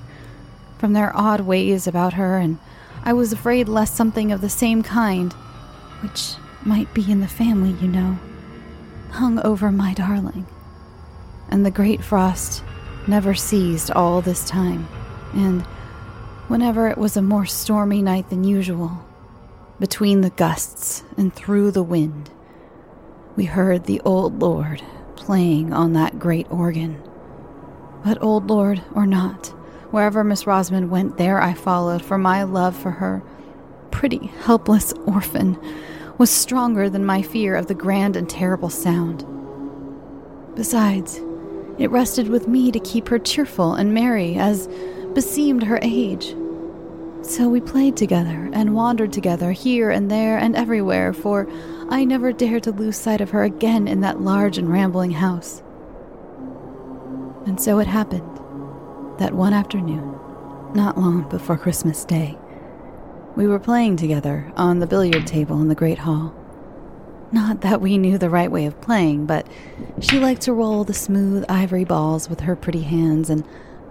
[0.77, 2.59] from their odd ways about her, and
[3.03, 5.33] I was afraid lest something of the same kind,
[6.01, 8.19] which might be in the family, you know,
[9.11, 10.45] hung over my darling.
[11.49, 12.63] And the great frost
[13.07, 14.87] never ceased all this time,
[15.33, 15.63] and
[16.47, 19.03] whenever it was a more stormy night than usual,
[19.79, 22.29] between the gusts and through the wind,
[23.39, 24.83] we heard the old Lord
[25.15, 27.01] playing on that great organ.
[28.03, 29.47] But old Lord or not,
[29.91, 33.23] wherever Miss Rosamond went, there I followed, for my love for her,
[33.91, 35.57] pretty, helpless orphan,
[36.17, 39.25] was stronger than my fear of the grand and terrible sound.
[40.55, 41.21] Besides,
[41.77, 44.67] it rested with me to keep her cheerful and merry, as
[45.13, 46.35] beseemed her age.
[47.21, 51.47] So we played together and wandered together here and there and everywhere, for
[51.89, 55.61] I never dared to lose sight of her again in that large and rambling house.
[57.45, 58.37] And so it happened
[59.19, 60.17] that one afternoon,
[60.73, 62.37] not long before Christmas Day,
[63.35, 66.33] we were playing together on the billiard table in the great hall.
[67.31, 69.45] Not that we knew the right way of playing, but
[69.99, 73.43] she liked to roll the smooth ivory balls with her pretty hands, and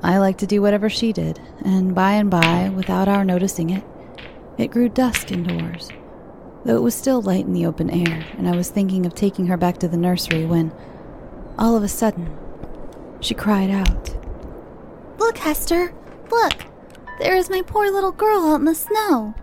[0.03, 1.41] I liked to do whatever she did.
[1.65, 3.85] And by and by, without our noticing it,
[4.57, 5.91] it grew dusk indoors,
[6.65, 9.47] though it was still light in the open air, and I was thinking of taking
[9.47, 10.73] her back to the nursery when,
[11.59, 12.37] all of a sudden,
[13.21, 14.17] she cried out,
[15.19, 15.95] Look, Hester!
[16.31, 16.67] Look!
[17.21, 19.35] There is my poor little girl out in the snow!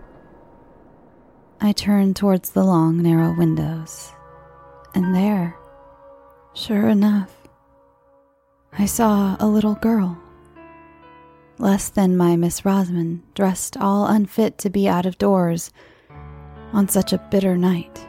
[1.60, 4.12] I turned towards the long, narrow windows,
[4.94, 5.56] and there,
[6.54, 7.34] sure enough,
[8.78, 10.20] I saw a little girl.
[11.58, 15.70] Less than my Miss Rosamond, dressed all unfit to be out of doors
[16.72, 18.06] on such a bitter night,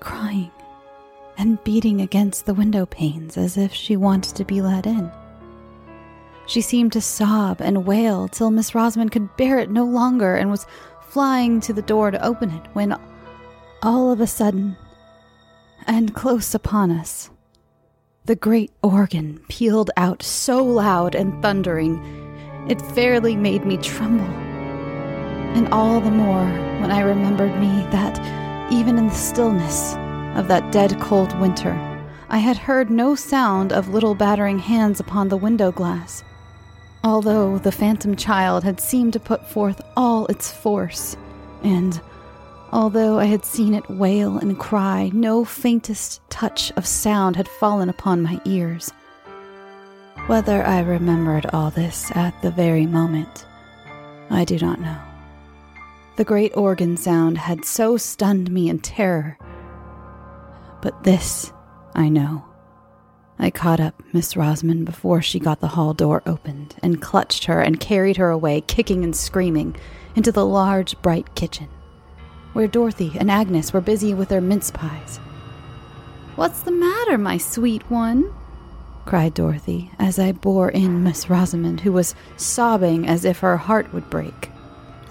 [0.00, 0.50] crying
[1.38, 5.10] and beating against the window panes as if she wanted to be let in.
[6.46, 10.50] She seemed to sob and wail till Miss Rosamond could bear it no longer and
[10.50, 10.66] was
[11.00, 12.98] flying to the door to open it when
[13.82, 14.76] all of a sudden,
[15.86, 17.30] and close upon us,
[18.26, 21.98] the great organ pealed out so loud and thundering
[22.68, 24.26] it fairly made me tremble.
[25.56, 26.44] And all the more
[26.80, 28.18] when I remembered me that
[28.72, 29.94] even in the stillness
[30.38, 31.74] of that dead cold winter,
[32.28, 36.22] I had heard no sound of little battering hands upon the window glass,
[37.02, 41.16] although the phantom child had seemed to put forth all its force,
[41.64, 42.00] and
[42.72, 47.88] although I had seen it wail and cry, no faintest touch of sound had fallen
[47.88, 48.90] upon my ears.
[50.26, 53.46] Whether I remembered all this at the very moment,
[54.30, 54.98] I do not know.
[56.16, 59.38] The great organ sound had so stunned me in terror.
[60.82, 61.52] But this,
[61.94, 62.44] I know.
[63.38, 67.60] I caught up Miss Rosamond before she got the hall door opened and clutched her
[67.60, 69.76] and carried her away, kicking and screaming,
[70.14, 71.68] into the large, bright kitchen,
[72.52, 75.18] where Dorothy and Agnes were busy with their mince pies.
[76.36, 78.32] What's the matter, my sweet one?
[79.04, 83.92] cried Dorothy as I bore in Miss Rosamond, who was sobbing as if her heart
[83.92, 84.50] would break.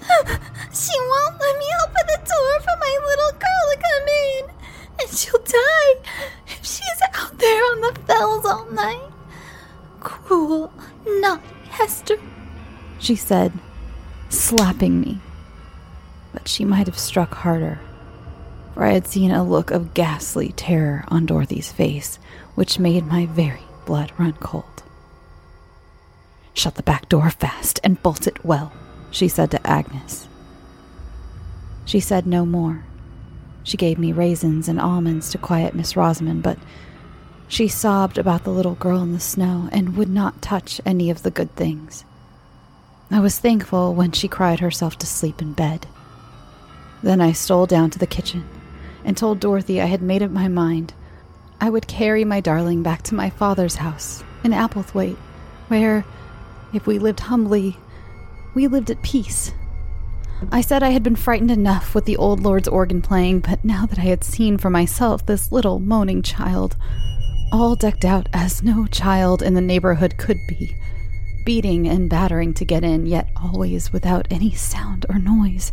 [0.72, 4.44] she won't let me open the door for my little girl to come in,
[5.00, 6.10] and she'll die
[6.46, 9.10] if she's out there on the fells all night.
[10.00, 10.72] Cruel,
[11.06, 12.18] naughty Hester,
[12.98, 13.52] she said,
[14.30, 15.20] slapping me.
[16.32, 17.80] But she might have struck harder,
[18.74, 22.18] for I had seen a look of ghastly terror on Dorothy's face,
[22.54, 24.82] which made my very blood run cold.
[26.54, 28.72] Shut the back door fast and bolt it well,
[29.10, 30.28] she said to Agnes.
[31.84, 32.84] She said no more.
[33.62, 36.58] She gave me raisins and almonds to quiet Miss Rosamond, but
[37.48, 41.22] she sobbed about the little girl in the snow and would not touch any of
[41.22, 42.04] the good things.
[43.10, 45.86] I was thankful when she cried herself to sleep in bed.
[47.02, 48.48] Then I stole down to the kitchen
[49.04, 50.92] and told Dorothy I had made up my mind.
[51.60, 55.16] I would carry my darling back to my father's house in Applethwaite,
[55.68, 56.04] where,
[56.72, 57.76] if we lived humbly,
[58.54, 59.52] we lived at peace.
[60.50, 63.84] I said I had been frightened enough with the old lord's organ playing, but now
[63.86, 66.76] that I had seen for myself this little moaning child,
[67.52, 70.74] all decked out as no child in the neighborhood could be,
[71.44, 75.72] beating and battering to get in, yet always without any sound or noise,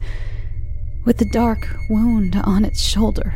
[1.07, 3.35] with the dark wound on its shoulder,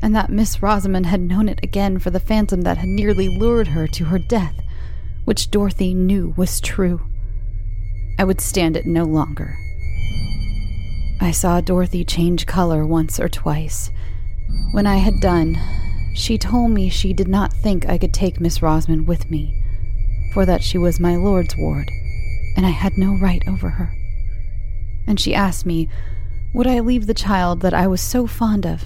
[0.00, 3.66] and that Miss Rosamond had known it again for the phantom that had nearly lured
[3.66, 4.54] her to her death,
[5.24, 7.00] which Dorothy knew was true.
[8.20, 9.56] I would stand it no longer.
[11.20, 13.90] I saw Dorothy change color once or twice.
[14.70, 15.58] When I had done,
[16.14, 19.60] she told me she did not think I could take Miss Rosamond with me,
[20.32, 21.90] for that she was my lord's ward,
[22.56, 23.92] and I had no right over her.
[25.04, 25.88] And she asked me,
[26.54, 28.84] would I leave the child that I was so fond of,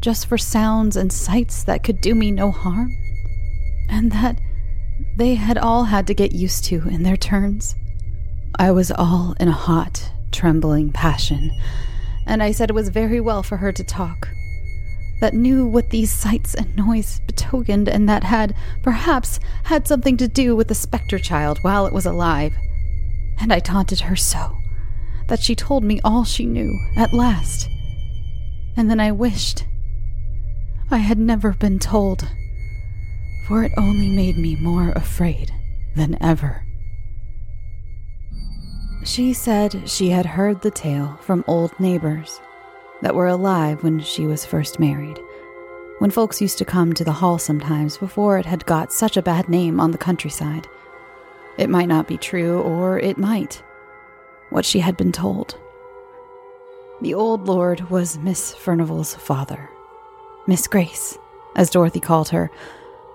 [0.00, 2.96] just for sounds and sights that could do me no harm?
[3.88, 4.40] And that
[5.16, 7.74] they had all had to get used to in their turns?
[8.58, 11.50] I was all in a hot, trembling passion,
[12.26, 14.28] and I said it was very well for her to talk.
[15.20, 18.54] That knew what these sights and noise betokened, and that had,
[18.84, 22.52] perhaps, had something to do with the spectre child while it was alive.
[23.40, 24.57] And I taunted her so
[25.28, 27.68] that she told me all she knew at last.
[28.76, 29.64] And then I wished
[30.90, 32.26] I had never been told,
[33.46, 35.52] for it only made me more afraid
[35.94, 36.64] than ever.
[39.04, 42.40] She said she had heard the tale from old neighbors
[43.02, 45.18] that were alive when she was first married,
[45.98, 49.22] when folks used to come to the hall sometimes before it had got such a
[49.22, 50.66] bad name on the countryside.
[51.58, 53.62] It might not be true, or it might.
[54.50, 55.58] What she had been told.
[57.00, 59.70] The old lord was Miss Furnivall's father,
[60.46, 61.18] Miss Grace,
[61.54, 62.50] as Dorothy called her,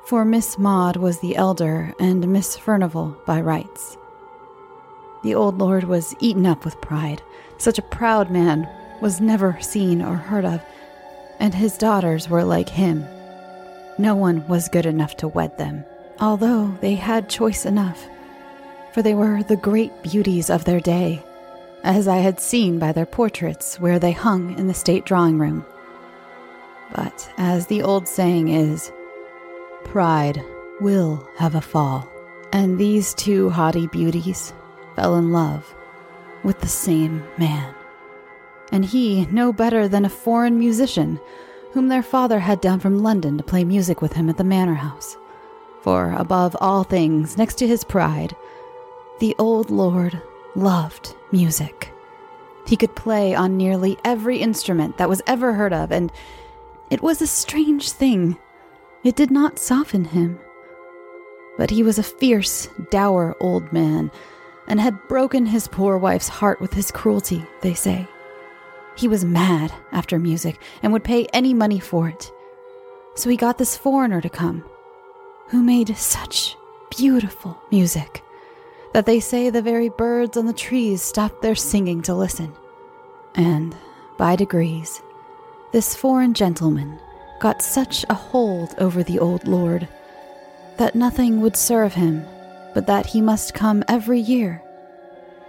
[0.05, 3.97] for Miss Maud was the elder and Miss Furnivall by rights.
[5.23, 7.21] The old lord was eaten up with pride.
[7.57, 8.69] Such a proud man
[9.01, 10.61] was never seen or heard of,
[11.39, 13.05] and his daughters were like him.
[13.97, 15.85] No one was good enough to wed them,
[16.19, 18.07] although they had choice enough,
[18.93, 21.23] for they were the great beauties of their day,
[21.83, 25.65] as I had seen by their portraits where they hung in the state drawing room.
[26.95, 28.91] But as the old saying is,
[29.83, 30.43] pride
[30.79, 32.07] will have a fall.
[32.51, 34.53] And these two haughty beauties
[34.95, 35.73] fell in love
[36.43, 37.73] with the same man.
[38.71, 41.19] And he no better than a foreign musician
[41.71, 44.75] whom their father had down from London to play music with him at the manor
[44.75, 45.17] house.
[45.81, 48.35] For above all things, next to his pride,
[49.23, 50.21] the old lord
[50.53, 51.93] loved music.
[52.67, 56.11] He could play on nearly every instrument that was ever heard of, and
[56.89, 58.37] it was a strange thing.
[59.05, 60.39] It did not soften him.
[61.57, 64.11] But he was a fierce, dour old man,
[64.67, 68.05] and had broken his poor wife's heart with his cruelty, they say.
[68.97, 72.29] He was mad after music and would pay any money for it.
[73.15, 74.65] So he got this foreigner to come,
[75.47, 76.57] who made such
[76.89, 78.22] beautiful music
[78.93, 82.53] that they say the very birds on the trees stopped their singing to listen.
[83.35, 83.75] And,
[84.17, 85.01] by degrees,
[85.71, 86.99] this foreign gentleman
[87.39, 89.87] got such a hold over the old lord
[90.77, 92.25] that nothing would serve him
[92.73, 94.61] but that he must come every year.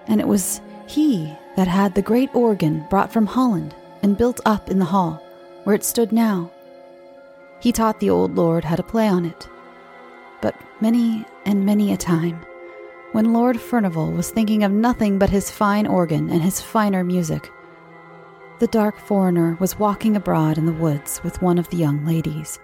[0.07, 4.70] And it was he that had the great organ brought from Holland and built up
[4.70, 5.22] in the hall,
[5.64, 6.51] where it stood now.
[7.61, 9.49] He taught the old lord how to play on it.
[10.42, 12.45] But many and many a time,
[13.15, 17.49] when Lord Furnivall was thinking of nothing but his fine organ and his finer music,
[18.59, 22.59] the dark foreigner was walking abroad in the woods with one of the young ladies,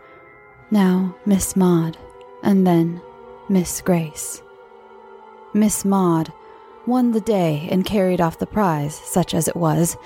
[0.73, 1.97] now Miss Maud,
[2.43, 3.01] and then
[3.49, 4.43] Miss Grace.
[5.55, 6.33] Miss Maud
[6.85, 9.97] won the day and carried off the prize, such as it was,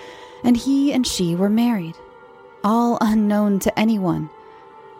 [0.42, 1.96] and he and she were married,
[2.62, 4.28] all unknown to anyone.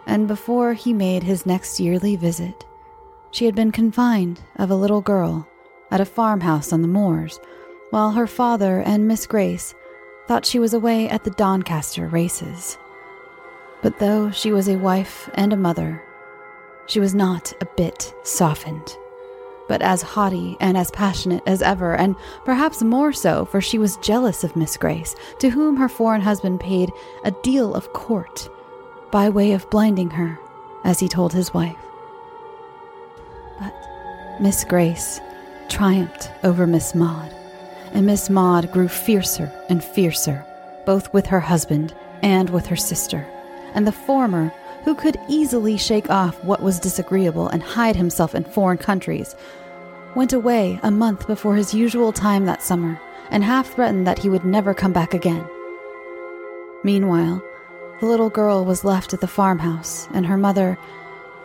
[0.07, 2.65] And before he made his next yearly visit,
[3.35, 5.49] she had been confined of a little girl
[5.91, 7.41] at a farmhouse on the moors,
[7.91, 9.75] while her father and Miss Grace
[10.29, 12.79] thought she was away at the Doncaster races.
[13.83, 16.01] But though she was a wife and a mother,
[16.87, 18.97] she was not a bit softened,
[19.67, 22.15] but as haughty and as passionate as ever, and
[22.45, 26.61] perhaps more so, for she was jealous of Miss Grace, to whom her foreign husband
[26.61, 26.89] paid
[27.25, 28.49] a deal of court,
[29.11, 30.39] by way of blinding her,
[30.85, 31.77] as he told his wife.
[34.41, 35.21] Miss Grace
[35.69, 37.33] triumphed over Miss Maud,
[37.93, 40.45] and Miss Maud grew fiercer and fiercer,
[40.85, 43.25] both with her husband and with her sister.
[43.75, 44.53] And the former,
[44.85, 49.37] who could easily shake off what was disagreeable and hide himself in foreign countries,
[50.17, 54.29] went away a month before his usual time that summer, and half threatened that he
[54.29, 55.47] would never come back again.
[56.83, 57.41] Meanwhile,
[58.01, 60.77] the little girl was left at the farmhouse, and her mother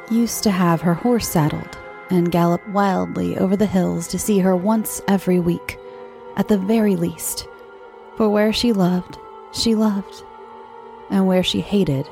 [0.09, 1.77] used to have her horse saddled
[2.09, 5.77] and gallop wildly over the hills to see her once every week,
[6.35, 7.47] at the very least.
[8.17, 9.17] For where she loved,
[9.51, 10.23] she loved,
[11.09, 12.07] and where she hated,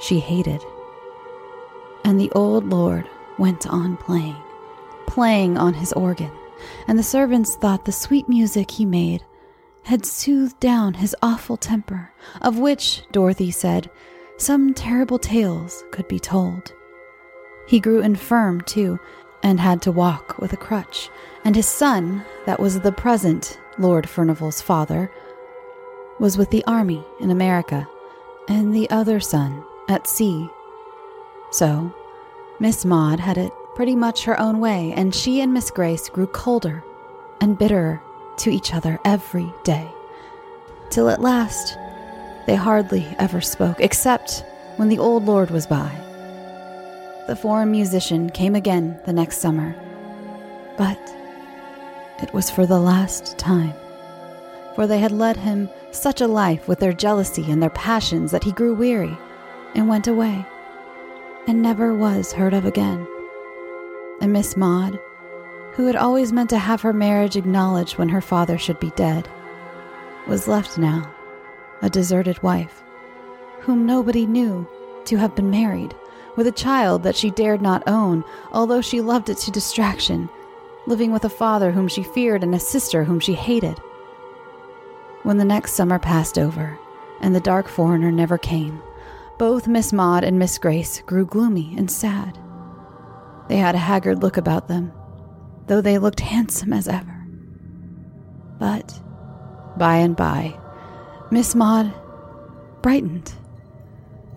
[0.00, 0.62] she hated.
[2.04, 4.36] And the old lord went on playing,
[5.06, 6.30] playing on his organ,
[6.88, 9.24] and the servants thought the sweet music he made
[9.84, 12.10] had soothed down his awful temper,
[12.42, 13.88] of which, Dorothy said,
[14.36, 16.72] some terrible tales could be told.
[17.66, 19.00] He grew infirm, too,
[19.42, 21.10] and had to walk with a crutch,
[21.44, 25.10] and his son, that was the present Lord Furnivall's father,
[26.18, 27.88] was with the army in America,
[28.48, 30.48] and the other son at sea.
[31.50, 31.92] So,
[32.60, 36.26] Miss Maud had it pretty much her own way, and she and Miss Grace grew
[36.28, 36.82] colder
[37.40, 38.00] and bitterer
[38.38, 39.90] to each other every day,
[40.90, 41.76] till at last
[42.46, 44.44] they hardly ever spoke, except
[44.76, 46.05] when the old lord was by
[47.26, 49.74] the foreign musician came again the next summer.
[50.76, 50.98] But
[52.22, 53.74] it was for the last time,
[54.74, 58.44] for they had led him such a life with their jealousy and their passions that
[58.44, 59.16] he grew weary
[59.74, 60.46] and went away,
[61.48, 63.06] and never was heard of again.
[64.20, 64.98] And Miss Maud,
[65.72, 69.28] who had always meant to have her marriage acknowledged when her father should be dead,
[70.28, 71.12] was left now,
[71.82, 72.82] a deserted wife,
[73.60, 74.66] whom nobody knew
[75.06, 75.94] to have been married
[76.36, 80.28] with a child that she dared not own, although she loved it to distraction,
[80.86, 83.78] living with a father whom she feared and a sister whom she hated.
[85.22, 86.78] When the next summer passed over,
[87.20, 88.80] and the dark foreigner never came,
[89.38, 92.38] both Miss Maud and Miss Grace grew gloomy and sad.
[93.48, 94.92] They had a haggard look about them,
[95.66, 97.26] though they looked handsome as ever.
[98.58, 99.00] But
[99.76, 100.58] by and by,
[101.30, 101.92] Miss Maud
[102.82, 103.32] brightened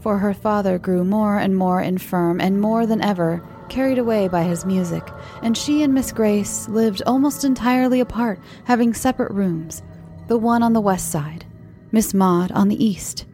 [0.02, 4.44] for her father grew more and more infirm and more than ever carried away by
[4.44, 5.08] his music,
[5.44, 9.84] and she and Miss Grace lived almost entirely apart, having separate rooms,
[10.28, 11.46] the one on the west side,
[11.92, 13.26] Miss Maud on the east.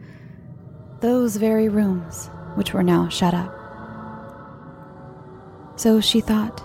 [1.00, 3.52] those very rooms which were now shut up.
[5.76, 6.62] So she thought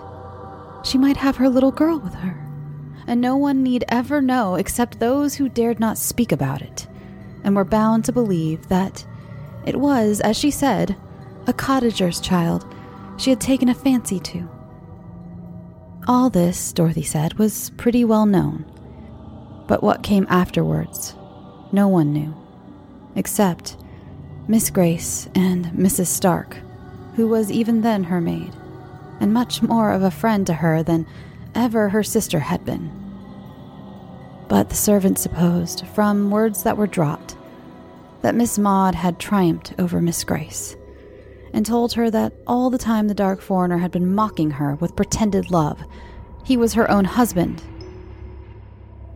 [0.84, 2.38] she might have her little girl with her,
[3.06, 6.86] and no one need ever know except those who dared not speak about it,
[7.44, 9.06] and were bound to believe that
[9.66, 10.96] it was, as she said,
[11.46, 12.66] a cottager's child
[13.16, 14.48] she had taken a fancy to.
[16.08, 18.64] All this, Dorothy said, was pretty well known,
[19.68, 21.14] but what came afterwards,
[21.70, 22.34] no one knew,
[23.14, 23.76] except
[24.48, 26.06] Miss Grace and Mrs.
[26.06, 26.56] Stark,
[27.14, 28.52] who was even then her maid,
[29.20, 31.06] and much more of a friend to her than
[31.54, 32.90] ever her sister had been.
[34.48, 37.36] But the servant supposed, from words that were dropped,
[38.22, 40.76] that Miss Maud had triumphed over Miss Grace,
[41.52, 44.96] and told her that all the time the dark foreigner had been mocking her with
[44.96, 45.82] pretended love,
[46.44, 47.62] he was her own husband.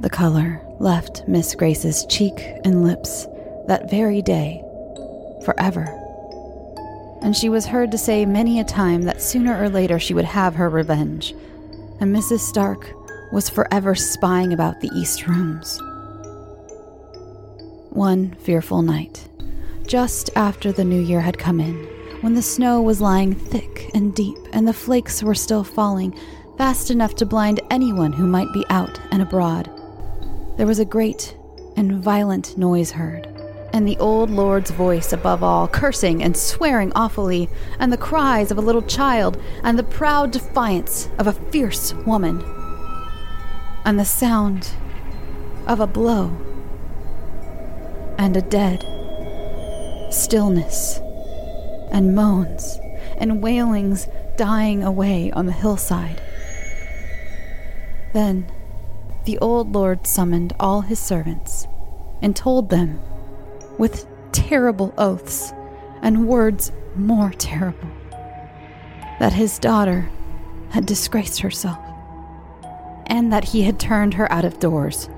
[0.00, 3.26] The color left Miss Grace's cheek and lips
[3.66, 4.62] that very day,
[5.44, 5.84] forever.
[7.22, 10.26] And she was heard to say many a time that sooner or later she would
[10.26, 11.34] have her revenge,
[12.00, 12.40] and Mrs.
[12.40, 12.92] Stark
[13.32, 15.80] was forever spying about the East Rooms.
[17.96, 19.26] One fearful night,
[19.86, 21.76] just after the new year had come in,
[22.20, 26.14] when the snow was lying thick and deep and the flakes were still falling
[26.58, 29.70] fast enough to blind anyone who might be out and abroad,
[30.58, 31.38] there was a great
[31.78, 33.28] and violent noise heard,
[33.72, 38.58] and the old lord's voice above all, cursing and swearing awfully, and the cries of
[38.58, 42.44] a little child, and the proud defiance of a fierce woman,
[43.86, 44.68] and the sound
[45.66, 46.36] of a blow
[48.18, 48.84] and a dead
[50.10, 50.98] stillness,
[51.90, 52.78] and moans
[53.18, 56.20] and wailings dying away on the hillside.
[58.12, 58.50] Then
[59.24, 61.66] the old lord summoned all his servants
[62.22, 63.00] and told them,
[63.78, 65.52] with terrible oaths
[66.02, 67.90] and words more terrible,
[69.18, 70.08] that his daughter
[70.70, 71.78] had disgraced herself,
[73.06, 75.08] and that he had turned her out of doors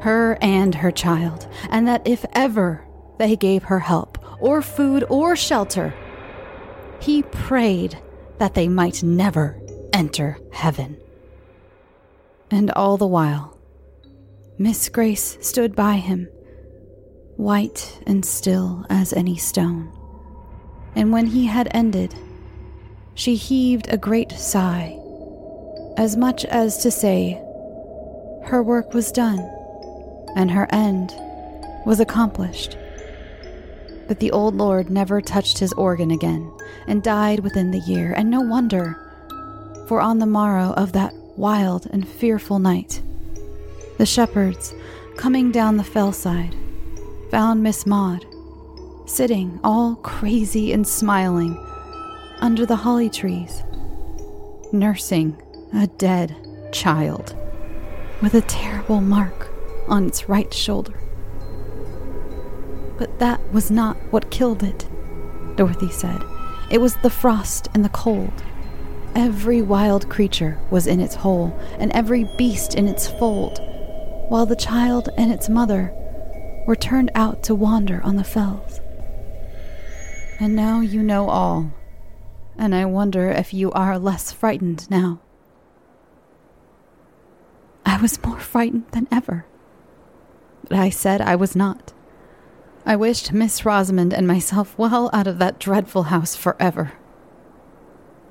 [0.00, 2.86] her and her child, and that if ever
[3.18, 5.94] they gave her help, or food, or shelter,
[7.00, 7.98] he prayed
[8.38, 9.60] that they might never
[9.92, 10.96] enter heaven.
[12.50, 13.58] And all the while,
[14.58, 16.28] Miss Grace stood by him,
[17.36, 19.92] white and still as any stone.
[20.94, 22.14] And when he had ended,
[23.14, 24.98] she heaved a great sigh,
[25.96, 27.34] as much as to say,
[28.44, 29.57] her work was done
[30.36, 31.14] and her end
[31.86, 32.76] was accomplished.
[34.06, 36.50] But the old lord never touched his organ again,
[36.86, 38.96] and died within the year, and no wonder,
[39.86, 43.02] for on the morrow of that wild and fearful night,
[43.98, 44.74] the shepherds,
[45.16, 46.54] coming down the fellside,
[47.30, 48.24] found Miss Maud
[49.08, 51.56] sitting all crazy and smiling
[52.40, 53.62] under the holly trees,
[54.72, 55.36] nursing
[55.74, 56.36] a dead
[56.72, 57.34] child
[58.20, 59.50] with a terrible mark
[59.88, 60.98] on its right shoulder.
[62.98, 64.88] But that was not what killed it,
[65.56, 66.22] Dorothy said.
[66.70, 68.42] It was the frost and the cold.
[69.14, 73.58] Every wild creature was in its hole, and every beast in its fold,
[74.28, 75.92] while the child and its mother
[76.66, 78.80] were turned out to wander on the fells.
[80.38, 81.72] And now you know all,
[82.56, 85.20] and I wonder if you are less frightened now.
[87.86, 89.46] I was more frightened than ever
[90.68, 91.92] but I said I was not.
[92.84, 96.92] I wished Miss Rosamond and myself well out of that dreadful house forever.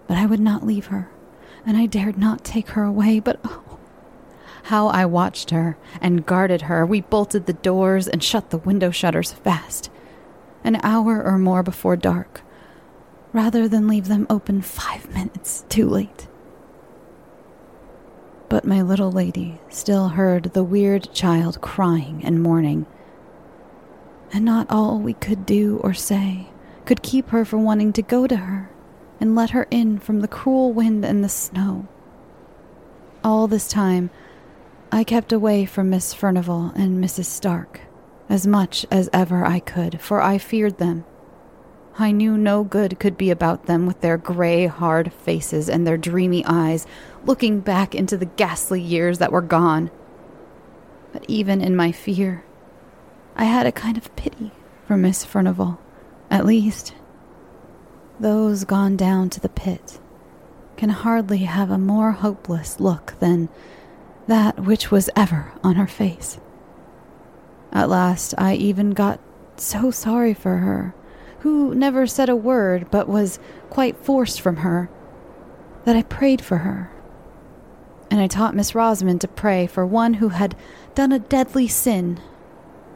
[0.07, 1.09] But I would not leave her,
[1.65, 3.77] and I dared not take her away, but oh,
[4.63, 6.85] how I watched her and guarded her.
[6.85, 9.89] We bolted the doors and shut the window shutters fast,
[10.63, 12.41] an hour or more before dark,
[13.33, 16.27] rather than leave them open five minutes too late.
[18.49, 22.85] But my little lady still heard the weird child crying and mourning.
[24.31, 26.47] And not all we could do or say
[26.85, 28.69] could keep her from wanting to go to her
[29.19, 31.87] and let her in from the cruel wind and the snow.
[33.23, 34.09] All this time,
[34.91, 37.25] I kept away from Miss Furnivall and Mrs.
[37.25, 37.81] Stark
[38.29, 41.05] as much as ever I could, for I feared them.
[41.99, 45.97] I knew no good could be about them with their gray, hard faces and their
[45.97, 46.85] dreamy eyes,
[47.25, 49.89] looking back into the ghastly years that were gone.
[51.11, 52.43] But even in my fear,
[53.35, 54.51] I had a kind of pity
[54.85, 55.79] for Miss Furnivall.
[56.29, 56.93] At least,
[58.19, 59.99] those gone down to the pit
[60.75, 63.49] can hardly have a more hopeless look than
[64.27, 66.39] that which was ever on her face.
[67.71, 69.19] At last, I even got
[69.55, 70.93] so sorry for her
[71.39, 74.89] who never said a word but was quite forced from her,
[75.85, 76.91] that I prayed for her.
[78.09, 80.55] And I taught Miss Rosamond to pray for one who had
[80.95, 82.21] done a deadly sin.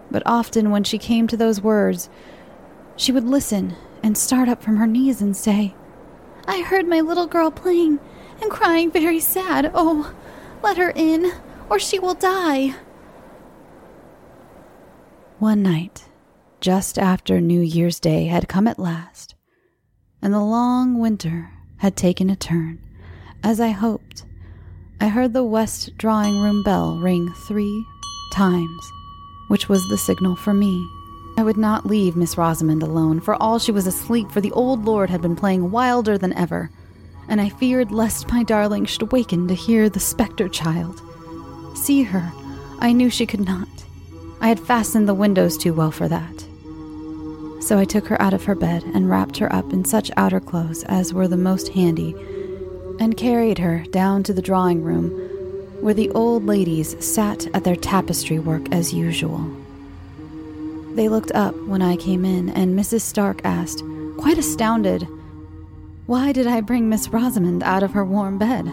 [0.10, 2.10] But often when she came to those words,
[2.96, 5.76] she would listen and start up from her knees and say,
[6.48, 8.00] I heard my little girl playing
[8.42, 9.72] and crying very sad.
[9.74, 10.14] Oh,
[10.64, 11.32] let her in,
[11.70, 12.76] or she will die.
[15.40, 16.06] One night,
[16.62, 19.34] just after New Year's Day had come at last,
[20.22, 22.80] and the long winter had taken a turn,
[23.44, 24.24] as I hoped,
[25.00, 27.84] I heard the west drawing room bell ring three
[28.32, 28.92] times,
[29.48, 30.88] which was the signal for me.
[31.36, 34.86] I would not leave Miss Rosamond alone, for all she was asleep, for the old
[34.86, 36.70] lord had been playing wilder than ever,
[37.28, 41.02] and I feared lest my darling should waken to hear the spectre child.
[41.76, 42.32] See her,
[42.78, 43.68] I knew she could not.
[44.40, 46.46] I had fastened the windows too well for that.
[47.62, 50.40] So I took her out of her bed and wrapped her up in such outer
[50.40, 52.16] clothes as were the most handy,
[53.00, 55.10] and carried her down to the drawing room,
[55.80, 59.50] where the old ladies sat at their tapestry work as usual.
[60.96, 63.02] They looked up when I came in, and Mrs.
[63.02, 63.84] Stark asked,
[64.18, 65.08] quite astounded,
[66.08, 68.68] why did I bring Miss Rosamond out of her warm bed?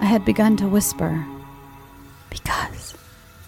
[0.00, 1.26] I had begun to whisper,
[2.30, 2.94] because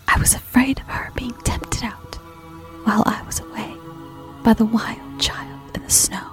[0.06, 2.16] I was afraid of her being tempted out
[2.84, 3.55] while I was away
[4.46, 6.24] by the wild child in the snow.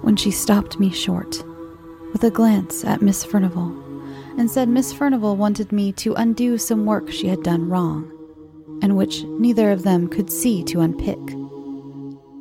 [0.00, 1.44] When she stopped me short
[2.14, 3.78] with a glance at Miss Furnivall,
[4.38, 8.10] and said Miss Furnivall wanted me to undo some work she had done wrong,
[8.80, 11.18] and which neither of them could see to unpick.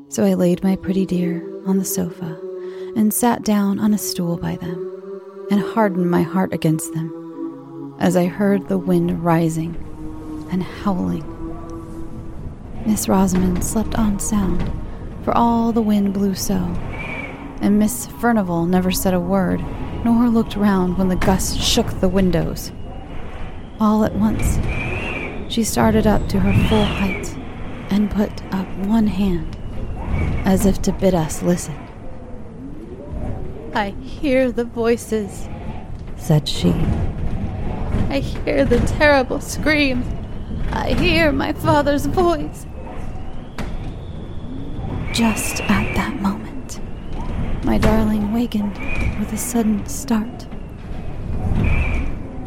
[0.08, 2.40] So I laid my pretty dear on the sofa
[2.96, 8.16] and sat down on a stool by them and hardened my heart against them as
[8.16, 9.76] I heard the wind rising
[10.54, 11.33] and howling.
[12.86, 14.70] Miss Rosamond slept on sound,
[15.24, 16.56] for all the wind blew so,
[17.62, 19.64] and Miss Furnivall never said a word,
[20.04, 22.74] nor looked round when the gust shook the windows.
[23.80, 24.58] All at once,
[25.52, 27.34] she started up to her full height
[27.90, 29.56] and put up one hand,
[30.46, 31.76] as if to bid us listen.
[33.74, 35.48] I hear the voices,
[36.18, 36.72] said she.
[38.10, 40.06] I hear the terrible screams.
[40.72, 42.66] I hear my father's voice.
[45.14, 46.80] Just at that moment,
[47.64, 48.78] my darling wakened
[49.20, 50.48] with a sudden start.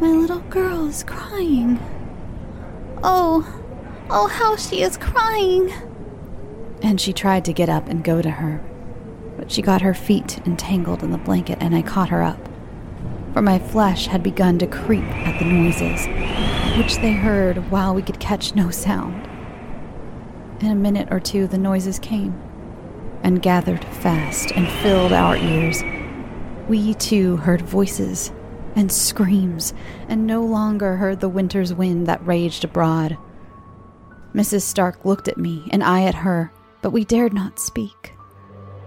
[0.01, 1.79] My little girl is crying.
[3.05, 3.47] Oh,
[4.11, 5.73] oh, how she is crying!
[6.83, 8.61] And she tried to get up and go to her,
[9.37, 12.49] but she got her feet entangled in the blanket and I caught her up
[13.37, 16.07] for my flesh had begun to creep at the noises,
[16.79, 19.29] which they heard while we could catch no sound.
[20.62, 22.33] In a minute or two, the noises came
[23.27, 25.83] and gathered fast and filled our ears.
[26.68, 28.31] We too heard voices
[28.77, 29.74] and screams,
[30.09, 33.18] and no longer heard the winter's wind that raged abroad.
[34.33, 34.61] Mrs.
[34.61, 36.53] Stark looked at me, and I at her,
[36.83, 38.12] but we dared not speak.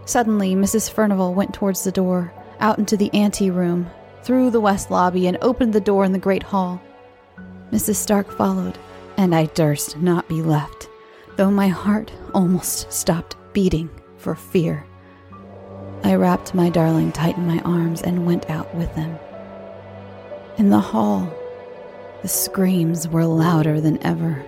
[0.06, 0.90] Suddenly, Mrs.
[0.90, 3.90] Furnivall went towards the door, out into the ante room,
[4.24, 6.82] through the west lobby and opened the door in the great hall.
[7.74, 7.96] Mrs.
[7.96, 8.78] Stark followed,
[9.18, 10.88] and I durst not be left,
[11.36, 13.90] though my heart almost stopped beating
[14.20, 14.86] for fear.
[16.04, 19.18] I wrapped my darling tight in my arms and went out with them.
[20.58, 21.34] In the hall,
[22.22, 24.44] the screams were louder than ever.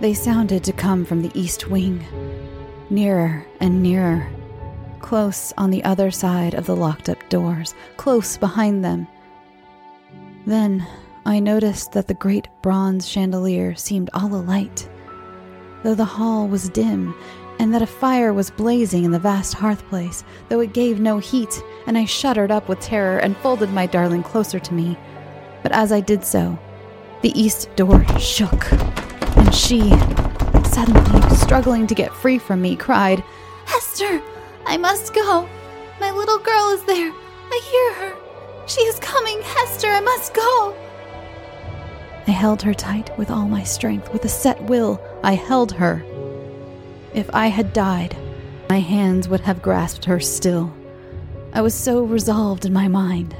[0.00, 2.04] They sounded to come from the east wing,
[2.90, 4.28] nearer and nearer
[5.08, 9.06] close on the other side of the locked up doors, close behind them.
[10.46, 10.86] Then
[11.24, 14.88] I noticed that the great bronze chandelier seemed all alight,
[15.82, 17.14] though the hall was dim,
[17.58, 21.62] and that a fire was blazing in the vast hearthplace, though it gave no heat,
[21.86, 24.96] and I shuddered up with terror and folded my darling closer to me.
[25.62, 26.58] But as I did so,
[27.22, 29.80] the east door shook, and she,
[30.64, 33.24] suddenly struggling to get free from me, cried,
[33.66, 34.22] Hester!
[34.66, 35.48] I must go.
[35.98, 37.10] My little girl is there.
[37.10, 38.16] I hear her.
[38.66, 39.40] She is coming.
[39.42, 40.76] Hester, I must go.
[42.26, 44.12] I held her tight with all my strength.
[44.12, 46.04] With a set will, I held her.
[47.14, 48.16] If I had died,
[48.68, 50.72] my hands would have grasped her still.
[51.52, 53.34] I was so resolved in my mind.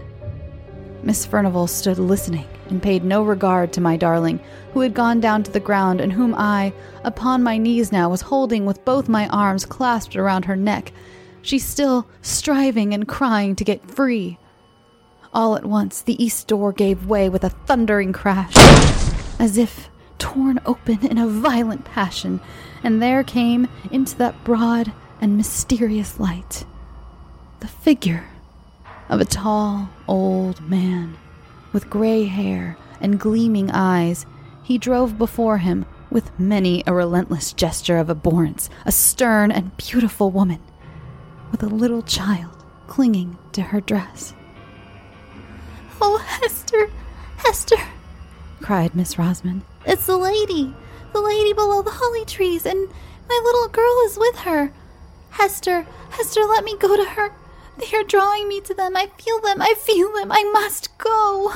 [1.03, 4.41] Miss Furnivall stood listening and paid no regard to my darling,
[4.73, 6.73] who had gone down to the ground and whom I,
[7.05, 10.93] upon my knees now, was holding with both my arms clasped around her neck
[11.43, 14.39] She's still striving and crying to get free.
[15.33, 18.55] All at once, the east door gave way with a thundering crash,
[19.39, 19.89] as if
[20.19, 22.41] torn open in a violent passion,
[22.83, 26.65] and there came into that broad and mysterious light
[27.61, 28.25] the figure
[29.09, 31.17] of a tall old man
[31.73, 34.27] with gray hair and gleaming eyes.
[34.63, 40.31] He drove before him with many a relentless gesture of abhorrence, a stern and beautiful
[40.31, 40.61] woman
[41.51, 44.35] with a little child clinging to her dress.
[46.01, 46.91] Oh, Hester,
[47.39, 47.77] Hester,
[48.61, 49.63] cried Miss Rosamond.
[49.85, 50.75] It's the lady,
[51.13, 52.89] the lady below the holly trees, and
[53.29, 54.73] my little girl is with her.
[55.31, 57.33] Hester, Hester, let me go to her.
[57.79, 58.97] They are drawing me to them.
[58.97, 59.63] I feel them.
[59.63, 60.33] I feel them.
[60.33, 61.53] I must go.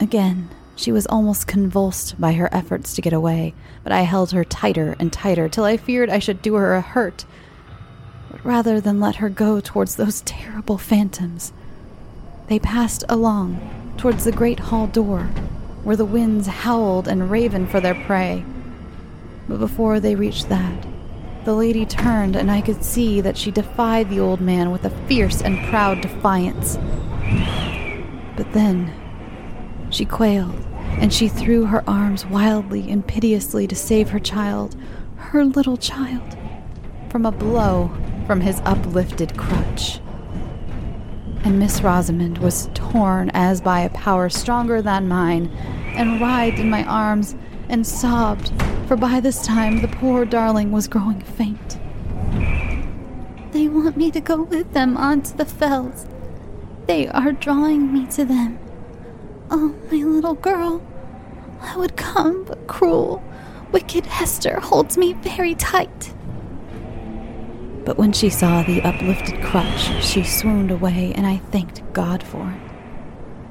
[0.00, 4.44] Again, she was almost convulsed by her efforts to get away, but I held her
[4.44, 7.24] tighter and tighter till I feared I should do her a hurt.
[8.30, 11.52] But rather than let her go towards those terrible phantoms,
[12.48, 15.30] they passed along towards the great hall door,
[15.84, 18.44] where the winds howled and ravened for their prey.
[19.48, 20.86] But before they reached that,
[21.44, 25.06] the lady turned, and I could see that she defied the old man with a
[25.06, 26.76] fierce and proud defiance.
[28.36, 28.92] But then
[29.90, 30.66] she quailed,
[30.98, 34.74] and she threw her arms wildly and piteously to save her child,
[35.16, 36.36] her little child,
[37.10, 37.90] from a blow
[38.26, 40.00] from his uplifted crutch.
[41.44, 45.50] And Miss Rosamond was torn as by a power stronger than mine,
[45.94, 47.36] and writhed in my arms
[47.68, 48.50] and sobbed,
[48.88, 51.78] for by this time the poor darling was growing faint.
[53.52, 56.06] They want me to go with them onto the fells.
[56.86, 58.58] They are drawing me to them.
[59.50, 60.82] Oh, my little girl.
[61.60, 63.22] I would come, but cruel,
[63.70, 66.14] wicked Hester holds me very tight.
[67.84, 72.50] But when she saw the uplifted crutch, she swooned away, and I thanked God for
[72.50, 72.60] it.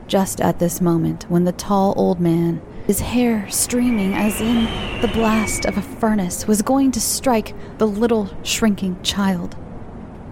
[0.08, 4.66] Just at this moment, when the tall old man, his hair streaming as in
[5.02, 9.56] the blast of a furnace, was going to strike the little shrinking child,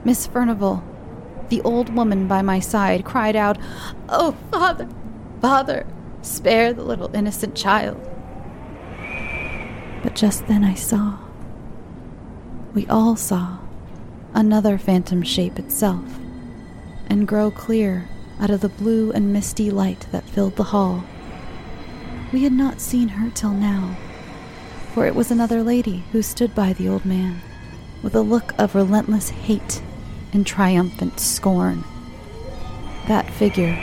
[0.04, 0.84] Miss Furnivall,
[1.50, 3.58] the old woman by my side, cried out,
[4.10, 4.88] Oh, father,
[5.42, 5.86] father,
[6.22, 8.00] spare the little innocent child.
[10.02, 11.20] But just then I saw,
[12.74, 13.61] we all saw,
[14.34, 16.20] another phantom shape itself,
[17.08, 18.08] and grow clear
[18.40, 21.04] out of the blue and misty light that filled the hall.
[22.32, 23.96] We had not seen her till now,
[24.94, 27.42] for it was another lady who stood by the old man,
[28.02, 29.82] with a look of relentless hate
[30.34, 31.84] and triumphant scorn.
[33.08, 33.78] That figure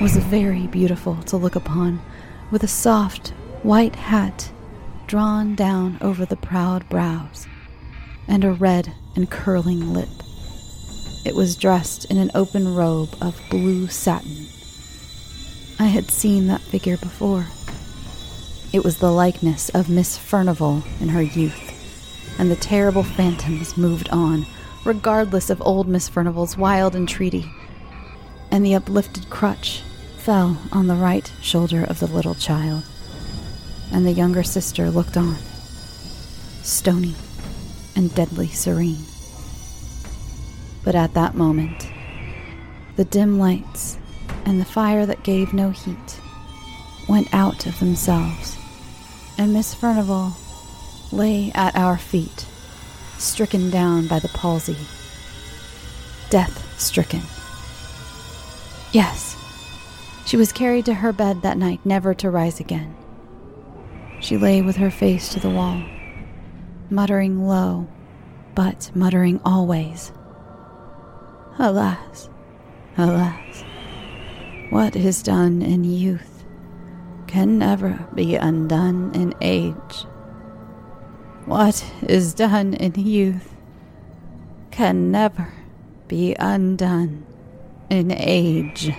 [0.00, 2.00] was very beautiful to look upon,
[2.50, 3.30] with a soft
[3.62, 4.50] white hat
[5.06, 7.46] drawn down over the proud brows,
[8.28, 10.08] and a red and curling lip.
[11.24, 14.46] It was dressed in an open robe of blue satin.
[15.78, 17.46] I had seen that figure before.
[18.72, 24.08] It was the likeness of Miss Furnivall in her youth, and the terrible phantoms moved
[24.10, 24.46] on,
[24.84, 27.50] regardless of old Miss Furnivall's wild entreaty,
[28.50, 29.82] and the uplifted crutch
[30.16, 32.84] fell on the right shoulder of the little child,
[33.92, 35.36] and the younger sister looked on,
[36.62, 37.14] stony
[37.96, 39.04] and deadly serene.
[40.84, 41.88] But at that moment,
[42.96, 43.98] the dim lights
[44.44, 46.20] and the fire that gave no heat
[47.08, 48.56] went out of themselves,
[49.36, 50.34] and Miss Furnivall
[51.12, 52.46] lay at our feet,
[53.18, 54.76] stricken down by the palsy,
[56.30, 57.22] death stricken.
[58.92, 59.36] Yes,
[60.26, 62.94] she was carried to her bed that night, never to rise again.
[64.20, 65.82] She lay with her face to the wall,
[66.90, 67.88] muttering low,
[68.54, 70.12] but muttering always.
[71.58, 72.28] Alas,
[72.96, 73.64] alas,
[74.70, 76.44] what is done in youth
[77.26, 80.04] can never be undone in age.
[81.44, 83.54] What is done in youth
[84.70, 85.52] can never
[86.08, 87.24] be undone
[87.88, 88.92] in age.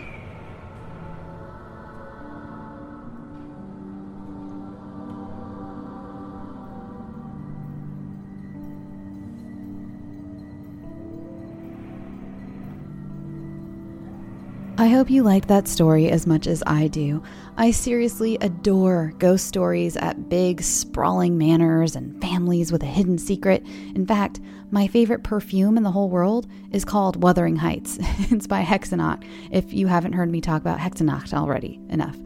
[14.81, 17.21] I hope you liked that story as much as I do.
[17.55, 23.63] I seriously adore ghost stories at big, sprawling manors and families with a hidden secret.
[23.93, 24.39] In fact,
[24.71, 27.99] my favorite perfume in the whole world is called Wuthering Heights.
[28.31, 32.17] it's by Hexennacht, if you haven't heard me talk about Hexennacht already enough.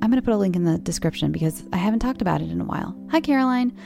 [0.00, 2.50] I'm going to put a link in the description because I haven't talked about it
[2.52, 2.96] in a while.
[3.10, 3.76] Hi, Caroline.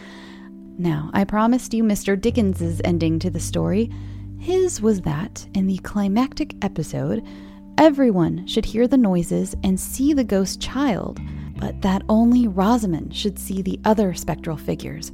[0.77, 2.21] Now, I promised you Mr.
[2.21, 3.91] Dickens's ending to the story.
[4.39, 7.27] His was that in the climactic episode,
[7.79, 11.19] Everyone should hear the noises and see the ghost child
[11.59, 15.13] but that only Rosamond should see the other spectral figures,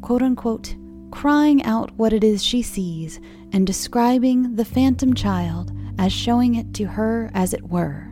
[0.00, 0.74] quote unquote,
[1.10, 3.20] crying out what it is she sees
[3.52, 8.08] and describing the phantom child as showing it to her as it were.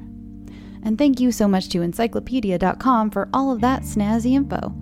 [0.83, 4.75] And thank you so much to encyclopedia.com for all of that snazzy info.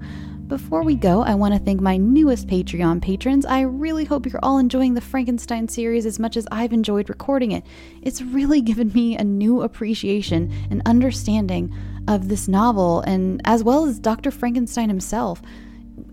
[0.52, 3.46] Before we go, I want to thank my newest Patreon patrons.
[3.46, 7.52] I really hope you're all enjoying the Frankenstein series as much as I've enjoyed recording
[7.52, 7.64] it.
[8.02, 11.74] It's really given me a new appreciation and understanding
[12.06, 14.30] of this novel and as well as Dr.
[14.30, 15.40] Frankenstein himself.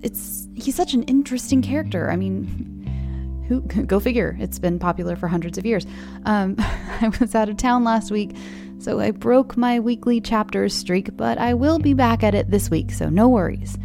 [0.04, 2.10] It's he's such an interesting character.
[2.10, 4.38] I mean, who go figure.
[4.40, 5.86] It's been popular for hundreds of years.
[6.24, 8.38] Um, I was out of town last week,
[8.78, 12.70] so I broke my weekly chapters streak, but I will be back at it this
[12.70, 13.78] week, so no worries.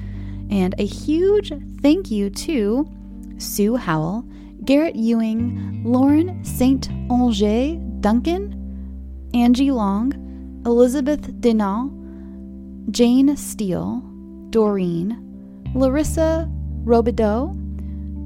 [0.55, 1.53] And a huge
[1.83, 2.89] thank you to
[3.39, 4.25] Sue Howell,
[4.65, 6.89] Garrett Ewing, Lauren St.
[7.09, 10.13] Onge, Duncan, Angie Long,
[10.65, 11.91] Elizabeth Dinal,
[12.93, 14.01] Jane Steele,
[14.51, 15.19] Doreen,
[15.75, 16.49] Larissa
[16.85, 17.51] Robideau,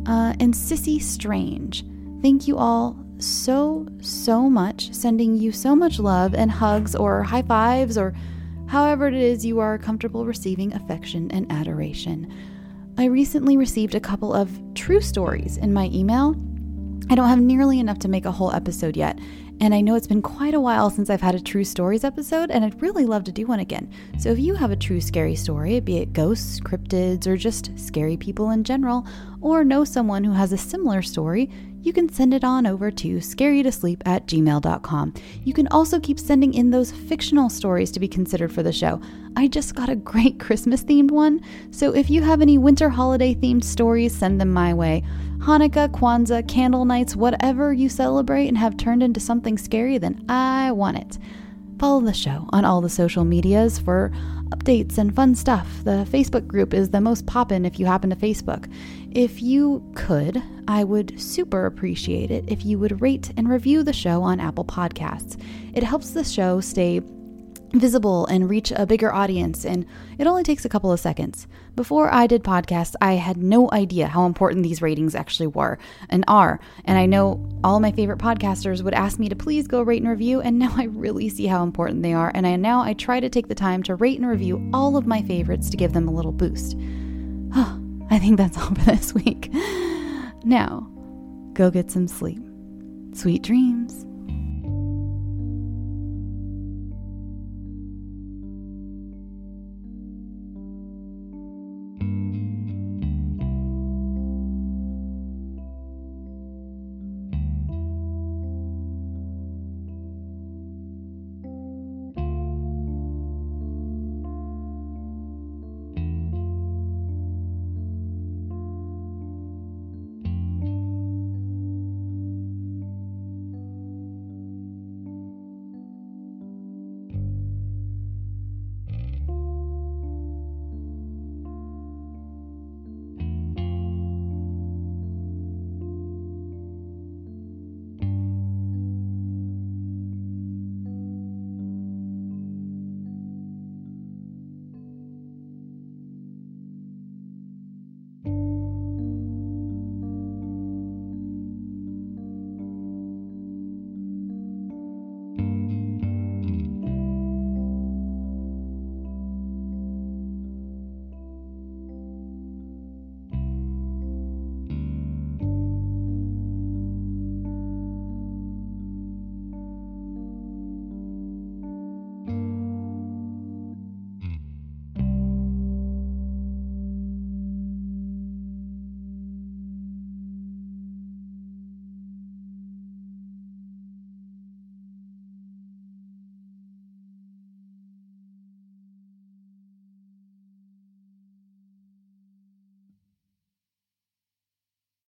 [0.06, 1.82] uh, and Sissy Strange.
[2.20, 4.92] Thank you all so, so much.
[4.92, 8.12] Sending you so much love and hugs or high fives or
[8.68, 12.32] however it is you are comfortable receiving affection and adoration.
[12.96, 16.36] I recently received a couple of true stories in my email.
[17.10, 19.18] I don't have nearly enough to make a whole episode yet,
[19.60, 22.50] and I know it's been quite a while since I've had a true stories episode,
[22.50, 23.90] and I'd really love to do one again.
[24.18, 28.16] So if you have a true scary story, be it ghosts, cryptids, or just scary
[28.16, 29.06] people in general,
[29.40, 31.50] or know someone who has a similar story,
[31.88, 35.14] you can send it on over to scarytosleep at gmail.com.
[35.42, 39.00] You can also keep sending in those fictional stories to be considered for the show.
[39.36, 43.34] I just got a great Christmas themed one, so if you have any winter holiday
[43.34, 45.02] themed stories, send them my way.
[45.38, 50.72] Hanukkah, Kwanzaa, candle nights, whatever you celebrate and have turned into something scary, then I
[50.72, 51.16] want it.
[51.78, 54.12] Follow the show on all the social medias for
[54.50, 55.66] updates and fun stuff.
[55.84, 58.70] The Facebook group is the most poppin' if you happen to Facebook.
[59.12, 63.92] If you could, I would super appreciate it if you would rate and review the
[63.92, 65.40] show on Apple Podcasts.
[65.74, 67.00] It helps the show stay
[67.72, 69.86] visible and reach a bigger audience, and
[70.18, 71.46] it only takes a couple of seconds.
[71.74, 75.78] Before I did podcasts, I had no idea how important these ratings actually were
[76.08, 76.60] and are.
[76.84, 80.10] And I know all my favorite podcasters would ask me to please go rate and
[80.10, 82.30] review, and now I really see how important they are.
[82.34, 85.06] And I now I try to take the time to rate and review all of
[85.06, 86.76] my favorites to give them a little boost.
[88.10, 89.52] I think that's all for this week.
[90.44, 90.90] Now,
[91.52, 92.42] go get some sleep.
[93.12, 94.06] Sweet dreams.